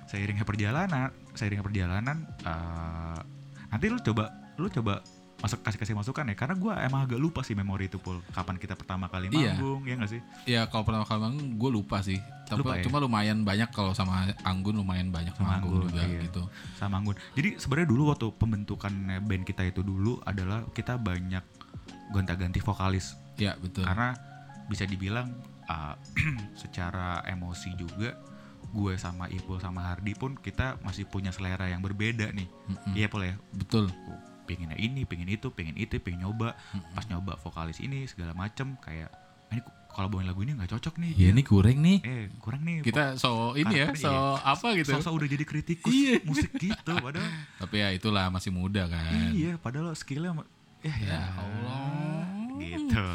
[0.07, 3.21] seiringnya perjalanan seiringnya perjalanan eh,
[3.67, 5.03] nanti lu coba lu coba
[5.37, 8.57] masuk kasih kasih masukan ya karena gua emang agak lupa sih memori itu pul kapan
[8.57, 9.53] kita pertama kali Iya.
[9.53, 12.17] manggung ya nggak sih Ya kalau pertama kali manggung gue lupa sih.
[12.47, 12.83] Tapi Lupa ya?
[12.83, 16.21] cuma lumayan banyak kalau sama Anggun lumayan banyak Sama manggung Anggun, juga iya.
[16.23, 16.43] gitu.
[16.75, 17.19] sama Anggun.
[17.35, 21.43] Jadi sebenarnya dulu waktu pembentukan band kita itu dulu adalah kita banyak
[22.09, 23.83] gonta-ganti vokalis Ya betul.
[23.83, 24.15] karena
[24.67, 25.29] bisa dibilang
[25.65, 25.99] uh,
[26.57, 28.15] secara emosi juga
[28.69, 32.47] gue sama Ipul sama Hardi pun kita masih punya selera yang berbeda nih.
[32.47, 32.93] Mm-mm.
[32.95, 33.35] Iya Pul ya.
[33.53, 33.91] Betul.
[34.47, 36.55] Pengennya ini, pengen itu, pengen itu, pengen nyoba.
[36.71, 36.95] Mm-mm.
[36.95, 40.95] Pas nyoba vokalis ini segala macem kayak "Ah, ini kalau bawain lagu ini nggak cocok
[40.97, 41.13] nih.
[41.15, 41.99] Ya ini kurang nih.
[42.01, 42.81] Eh kurang nih.
[42.81, 44.45] Kita so ini ya, Karakter, so iya.
[44.47, 44.91] apa gitu.
[44.93, 46.15] Sosok udah jadi kritikus Iya.
[46.23, 49.33] musik gitu padahal Tapi ya itulah masih muda kan.
[49.33, 52.29] Iya, padahal skillnya ma- ya, Ya Allah.
[52.57, 53.09] gitu.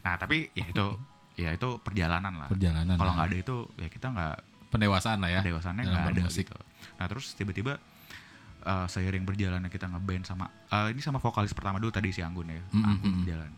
[0.00, 0.86] Nah tapi ya itu
[1.36, 2.48] ya itu perjalanan lah.
[2.48, 2.96] Perjalanan.
[2.96, 4.34] Kalau nggak ada itu ya kita nggak
[4.68, 5.40] pendewasaan lah ya.
[5.42, 6.46] dewasannya dalam nggak ada bermusik.
[6.46, 6.56] gitu.
[6.96, 7.76] Nah terus tiba-tiba
[8.68, 12.52] uh, seiring berjalannya kita ngeband sama uh, ini sama vokalis pertama dulu tadi si Anggun
[12.52, 13.52] ya, Mm, mm, Anggun berjalan.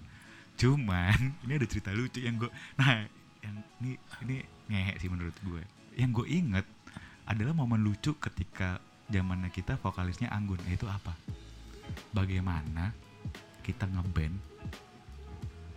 [0.54, 3.02] Cuman ini ada cerita lucu yang gue, nah
[3.42, 4.36] yang ini ini
[4.68, 5.62] ngehe sih menurut gue.
[5.98, 6.66] Yang gue inget
[7.26, 8.78] adalah momen lucu ketika
[9.10, 11.18] zamannya kita vokalisnya Anggun itu apa?
[12.14, 12.94] Bagaimana
[13.60, 14.38] kita ngeband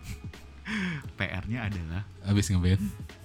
[1.18, 2.84] PR-nya adalah Abis ngeband.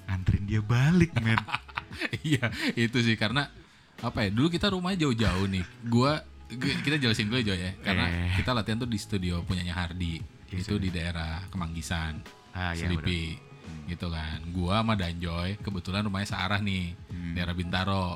[0.08, 1.36] nganterin dia balik men
[2.24, 3.50] Iya, itu sih karena
[4.00, 4.30] apa ya?
[4.30, 5.64] Dulu kita rumahnya jauh-jauh nih.
[5.84, 7.74] Gua gu- kita jelasin dulu Jo ya.
[7.78, 8.32] Karena Eh.
[8.36, 10.22] kita latihan tuh di studio punyanya Hardi.
[10.48, 10.80] Iya, itu sudah.
[10.80, 13.36] di daerah Kemanggisan, ah ya Selipi.
[13.84, 14.40] Gitu kan.
[14.48, 17.34] Gua sama Danjoy kebetulan rumahnya searah nih, Hmm.
[17.34, 18.08] daerah Bintaro.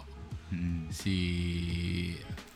[0.48, 0.88] Hmm.
[0.88, 1.16] Si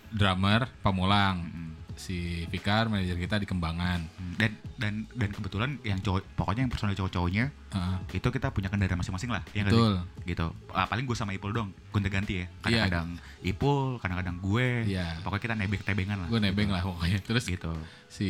[0.09, 1.66] drummer Pamulang, Hmm.
[1.97, 4.05] Si Fikar manajer kita di Kembangan.
[4.37, 7.97] dan dan dan kebetulan yang cowok pokoknya yang personil cowok-cowoknya Heeh.
[8.13, 9.73] itu kita punya kendaraan masing-masing lah ya sih?
[9.73, 10.05] betul.
[10.23, 12.61] gitu ah, paling gue sama Ipul dong gonta ganti ya Iya.
[12.85, 13.09] kadang-kadang
[13.43, 15.07] Ipul kadang-kadang gue Iya.
[15.21, 17.19] pokoknya kita nebeng tebengan lah Gue nebeng lah pokoknya.
[17.23, 17.73] Terus gitu
[18.07, 18.29] si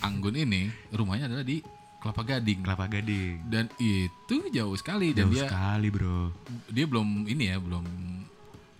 [0.00, 1.60] Anggun ini rumahnya adalah di
[2.00, 2.64] Kelapa Gading.
[2.64, 6.32] kelapa gading dan itu jauh sekali dan jauh dia sekali bro
[6.72, 7.84] dia belum ini ya belum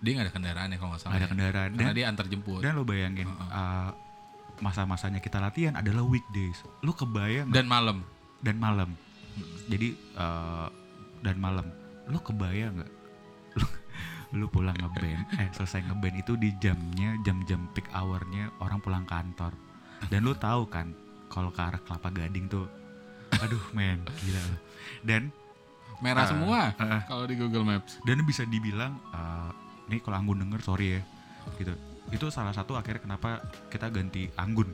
[0.01, 1.31] dia nggak ada kendaraan ya kalau nggak salah Nggak ada ya.
[1.31, 1.69] kendaraan.
[1.71, 2.59] karena Dan- dia antar jemput.
[2.59, 3.89] dan lo bayangin ah,
[4.59, 6.57] masa-masanya kita latihan adalah weekdays.
[6.79, 8.01] Lu kebayang dan malam.
[8.39, 8.93] Dan malam.
[9.65, 10.67] Jadi eh,
[11.19, 11.69] dan malam.
[12.05, 12.91] Lu kebayang nggak?
[14.31, 19.51] Lu, pulang ngeband eh selesai ngeband itu di jamnya jam-jam peak hournya orang pulang kantor.
[20.07, 20.95] Dan lu tahu kan
[21.27, 22.63] kalau ke arah kelapa gading tuh
[23.33, 24.39] aduh men gila.
[25.01, 25.35] Dan
[25.99, 27.03] merah Ah, semua ah.
[27.03, 27.99] kalau di Google Maps.
[28.01, 29.51] Dan bisa dibilang eh,
[29.85, 31.01] ini kalau Anggun denger sorry ya.
[31.55, 31.73] Gitu.
[32.09, 34.69] Itu salah satu akhirnya kenapa kita ganti Anggun.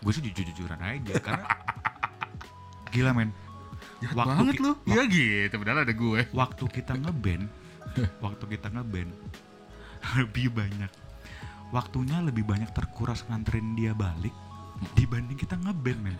[0.00, 1.44] Gue sih jujur-jujuran aja karena
[2.88, 3.30] gila men.
[4.10, 4.72] Waktu ki- lu.
[4.86, 6.20] iya gitu padahal ada gue.
[6.30, 7.44] Waktu kita ngeband
[8.24, 9.10] waktu kita ngeband
[10.16, 10.88] lebih banyak
[11.68, 14.32] waktunya lebih banyak terkuras nganterin dia balik
[14.94, 16.16] dibanding kita ngeband men.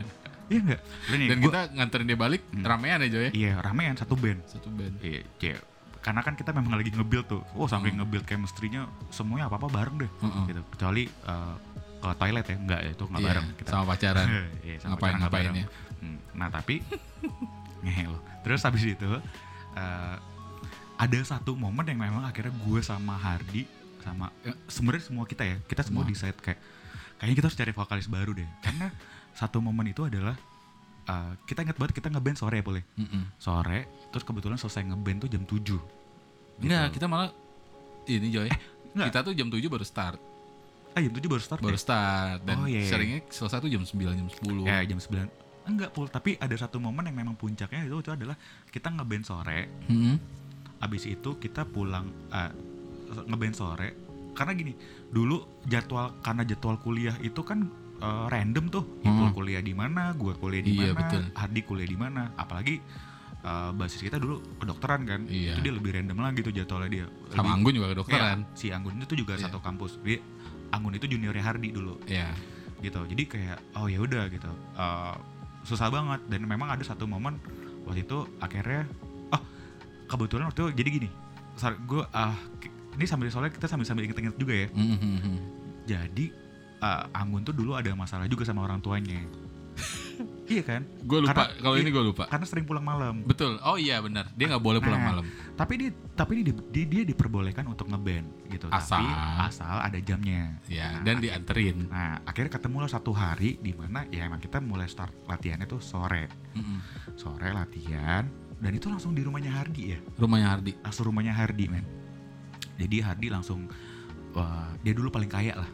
[0.51, 0.81] Iya nggak?
[0.83, 2.65] Lu nih, dan gua- kita nganterin dia balik Hmm.
[2.67, 3.31] ramean aja ya.
[3.33, 4.45] Iya ramean satu band.
[4.45, 4.99] Satu band.
[5.01, 5.57] Iya, iya.
[6.01, 7.43] Karena kan kita memang lagi nge-build tuh.
[7.53, 8.03] Oh, saking Hmm.
[8.03, 10.11] nge-build chemistry-nya semuanya apa-apa bareng deh.
[10.19, 10.45] Heeh.
[10.49, 10.61] Gitu.
[10.71, 11.55] Kecuali eh,
[12.01, 13.69] ke toilet ya, enggak itu enggak Iya, bareng kita.
[13.71, 14.27] sama pacaran
[14.67, 15.67] Iya, sama ngapain pacaran ngapain ya
[16.01, 16.81] Hmm, Nah, tapi
[17.85, 18.21] ngehe loh.
[18.41, 19.11] Terus habis itu
[19.75, 20.17] eh,
[20.97, 23.65] ada satu momen yang memang akhirnya gue sama Hardi
[24.01, 26.13] sama ya, sebenarnya semua kita ya kita semua Semua.
[26.13, 26.61] decide kayak
[27.17, 28.89] kayaknya kita harus cari vokalis baru deh karena
[29.31, 30.37] satu momen itu adalah
[31.11, 33.25] uh, kita ingat banget kita ngeband sore ya boleh Mm-mm.
[33.37, 35.59] sore terus kebetulan selesai ngeband tuh jam 7
[36.61, 37.33] Enggak, kita malah
[38.07, 38.47] ini Joy.
[38.47, 38.61] Gitu.
[38.93, 39.07] enggak.
[39.09, 40.19] kita tuh jam 7 baru start.
[40.91, 41.81] ah jam 7 baru start Baru ya?
[41.81, 42.89] start dan Oh, iya, iya.
[42.89, 44.65] seringnya selesai tuh jam 9 jam 10.
[44.65, 45.27] ya jam 9
[45.67, 48.35] enggak pul tapi ada satu momen yang memang puncaknya itu, itu adalah
[48.69, 50.17] kita ngeband sore Mm-mm.
[50.81, 52.51] abis itu kita pulang uh,
[53.25, 53.89] ngeband sore
[54.31, 54.73] karena gini
[55.07, 57.67] dulu jadwal karena jadwal kuliah itu kan
[58.01, 59.33] uh, random tuh Ipul Hmm.
[59.33, 61.23] kuliah di mana gua kuliah di Iya, mana betul.
[61.33, 62.81] Hardi kuliah di mana apalagi
[63.41, 65.55] uh, basis kita dulu kedokteran kan Iya.
[65.55, 68.39] itu dia lebih random lagi tuh jadwalnya dia Sama Lebih- Anggun juga kedokteran.
[68.43, 69.47] Iya, si Anggun itu juga Iya.
[69.47, 70.19] satu kampus dia
[70.71, 72.31] Anggun itu juniornya Hardi dulu Iya.
[72.81, 75.15] gitu jadi kayak oh ya udah gitu Uh,
[75.61, 77.37] susah banget dan memang ada satu momen
[77.83, 78.89] waktu itu akhirnya
[79.29, 79.43] oh
[80.07, 81.09] kebetulan waktu itu jadi gini
[81.85, 82.33] gue ah
[82.91, 85.37] ini sambil soalnya kita sambil sambil inget-inget juga ya Mm-mm.
[85.85, 86.33] jadi
[86.81, 89.21] uh, Anggun tuh dulu ada masalah juga sama orang tuanya
[90.51, 91.49] iya kan Gue lupa.
[91.55, 92.29] Kalau ini gue lupa.
[92.29, 93.57] karena sering pulang malam Betul.
[93.63, 94.29] Oh iya benar.
[94.35, 95.25] Dia nggak boleh pulang Nah, malam.
[95.55, 99.01] tapi dia tapi dia, dia, dia diperbolehkan untuk ngeband gitu Asal.
[99.01, 99.09] tapi
[99.43, 100.93] asal ada jamnya Ya.
[100.93, 101.77] Nah, Dan akhir- dianterin.
[101.89, 105.81] Nah, akhirnya ketemu lah satu hari di mana ya emang kita mulai start latihannya tuh
[105.81, 106.29] sore.
[106.53, 106.79] Mm-mm.
[107.15, 108.29] Sore latihan
[108.61, 109.99] dan itu langsung di rumahnya Hardi ya.
[110.15, 110.73] Rumahnya Hardi.
[110.77, 111.87] Langsung rumahnya Hardi, men.
[112.77, 113.65] Jadi Hardi langsung
[114.31, 115.71] wah, dia dulu paling kaya lah.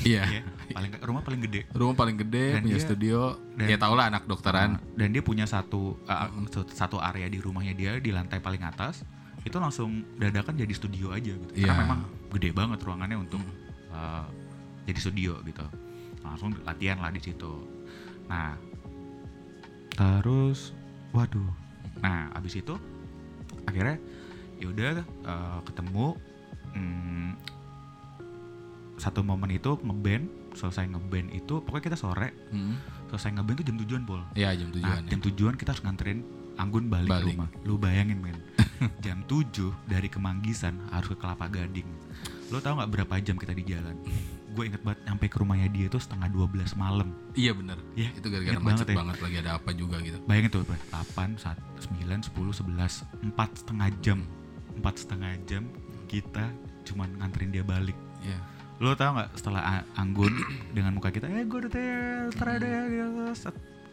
[0.00, 0.22] Iya.
[0.24, 0.42] ya.
[0.72, 1.68] Paling rumah paling gede.
[1.68, 3.20] Rumah paling gede, Dan punya dia- studio.
[3.54, 4.76] dan- ya tau lah anak dokteran.
[4.76, 6.28] Nah, dan dia punya satu uh,
[6.72, 9.04] satu area di rumahnya dia di lantai paling atas.
[9.42, 11.52] Itu langsung dadakan jadi studio aja gitu.
[11.52, 11.68] Iya.
[11.68, 12.00] Karena memang
[12.30, 13.42] gede banget ruangannya untuk
[13.90, 14.24] uh,
[14.84, 15.66] jadi studio gitu.
[16.22, 17.52] Langsung latihan lah di situ.
[18.26, 18.56] Nah,
[19.92, 20.72] terus
[21.12, 21.52] waduh.
[22.00, 22.74] Nah, abis itu
[23.68, 24.00] akhirnya
[24.56, 24.90] ya udah
[25.26, 26.06] uh, ketemu
[26.72, 27.30] hmm,
[29.02, 32.78] satu momen itu ngeband selesai ngeband itu pokoknya kita sore Mm.
[33.08, 35.02] selesai ngeband tuh jam tujuan pol Ya jam nah, tujuan.
[35.04, 37.26] jam tujuan kita harus nganterin Anggun balik, ke Balik.
[37.32, 38.36] rumah lu bayangin men
[39.00, 39.50] jam 7
[39.84, 41.88] dari Kemanggisan harus ke Kelapa Gading
[42.46, 43.96] lo tau nggak berapa jam kita di jalan
[44.52, 47.80] gue inget banget nyampe ke rumahnya dia tuh setengah 12 malam Iya bener.
[47.94, 48.96] Iya, Itu gara-gara macet banget ya.
[49.00, 50.18] banget lagi ada apa juga gitu.
[50.22, 50.62] bayangin tuh
[50.92, 51.56] 8, 1,
[51.88, 54.18] 9, 10, 11 4 setengah jam
[54.76, 55.62] 4 setengah jam
[56.04, 56.52] kita
[56.84, 58.38] cuman nganterin dia balik Iya.
[58.82, 60.34] Lo tau nggak setelah Anggun
[60.74, 61.70] dengan muka kita eh gue udah
[62.34, 63.30] terada gitu.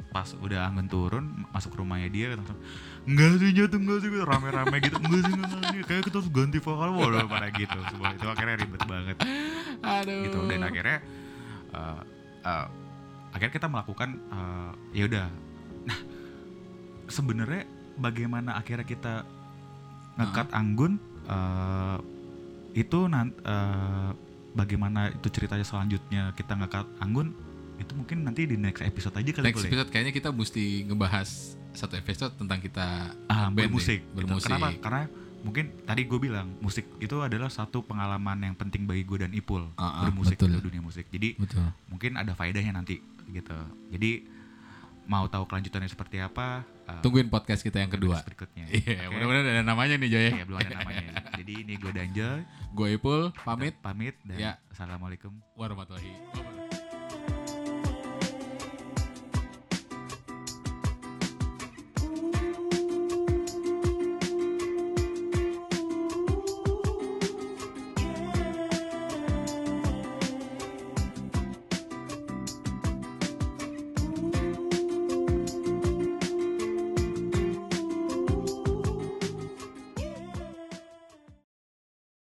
[0.09, 2.57] Pas udah Anggun turun masuk rumahnya dia langsung
[3.05, 5.81] enggak sih jatuh enggak sih rame-rame gitu enggak sih enggak sih.
[5.85, 7.77] Kayak kita harus ganti vokal waduh pada gitu.
[7.93, 9.17] Semua itu akhirnya ribet banget.
[9.85, 10.21] Aduh.
[10.25, 10.37] gitu.
[10.49, 10.97] Dan akhirnya
[11.77, 12.01] uh,
[12.41, 12.67] uh,
[13.29, 15.27] akhirnya kita melakukan uh, ya udah.
[15.85, 15.99] Nah
[17.13, 17.69] sebenarnya
[18.01, 19.21] bagaimana akhirnya kita
[20.17, 20.97] ngekat Anggun
[21.29, 22.01] uh,
[22.73, 24.17] itu nan uh,
[24.53, 27.33] bagaimana itu ceritanya selanjutnya kita ngekat Anggun
[27.79, 31.29] itu mungkin nanti di next episode aja kali Next boleh episode kayaknya kita mesti ngebahas
[31.71, 34.15] satu episode tentang kita ah, band bermusik, deh, gitu.
[34.17, 34.49] bermusik.
[34.51, 34.67] Kenapa?
[34.81, 35.03] Karena
[35.39, 39.71] mungkin tadi gue bilang musik itu adalah satu pengalaman yang penting bagi gue dan Ipul
[39.79, 40.59] ah, bermusik betul.
[40.59, 41.05] gitu dunia musik.
[41.07, 41.67] Jadi Betul.
[41.87, 42.99] mungkin ada faedahnya nanti
[43.31, 43.55] gitu.
[43.93, 44.38] Jadi
[45.09, 46.61] mau tahu kelanjutannya seperti apa?
[46.85, 48.21] uh, Tungguin podcast kita yang kedua.
[48.21, 48.69] berikutnya.
[48.71, 49.17] Iya, Oke?
[49.17, 50.27] mudah-mudahan ada namanya nih Joy.
[50.31, 51.09] Iya, belum ada namanya.
[51.39, 53.73] Jadi ini gue Danjel Gue Ipul, pamit.
[53.81, 54.51] pamit dan Ya.
[54.69, 56.78] assalamualaikum Warahmatullahi wabarakatuh.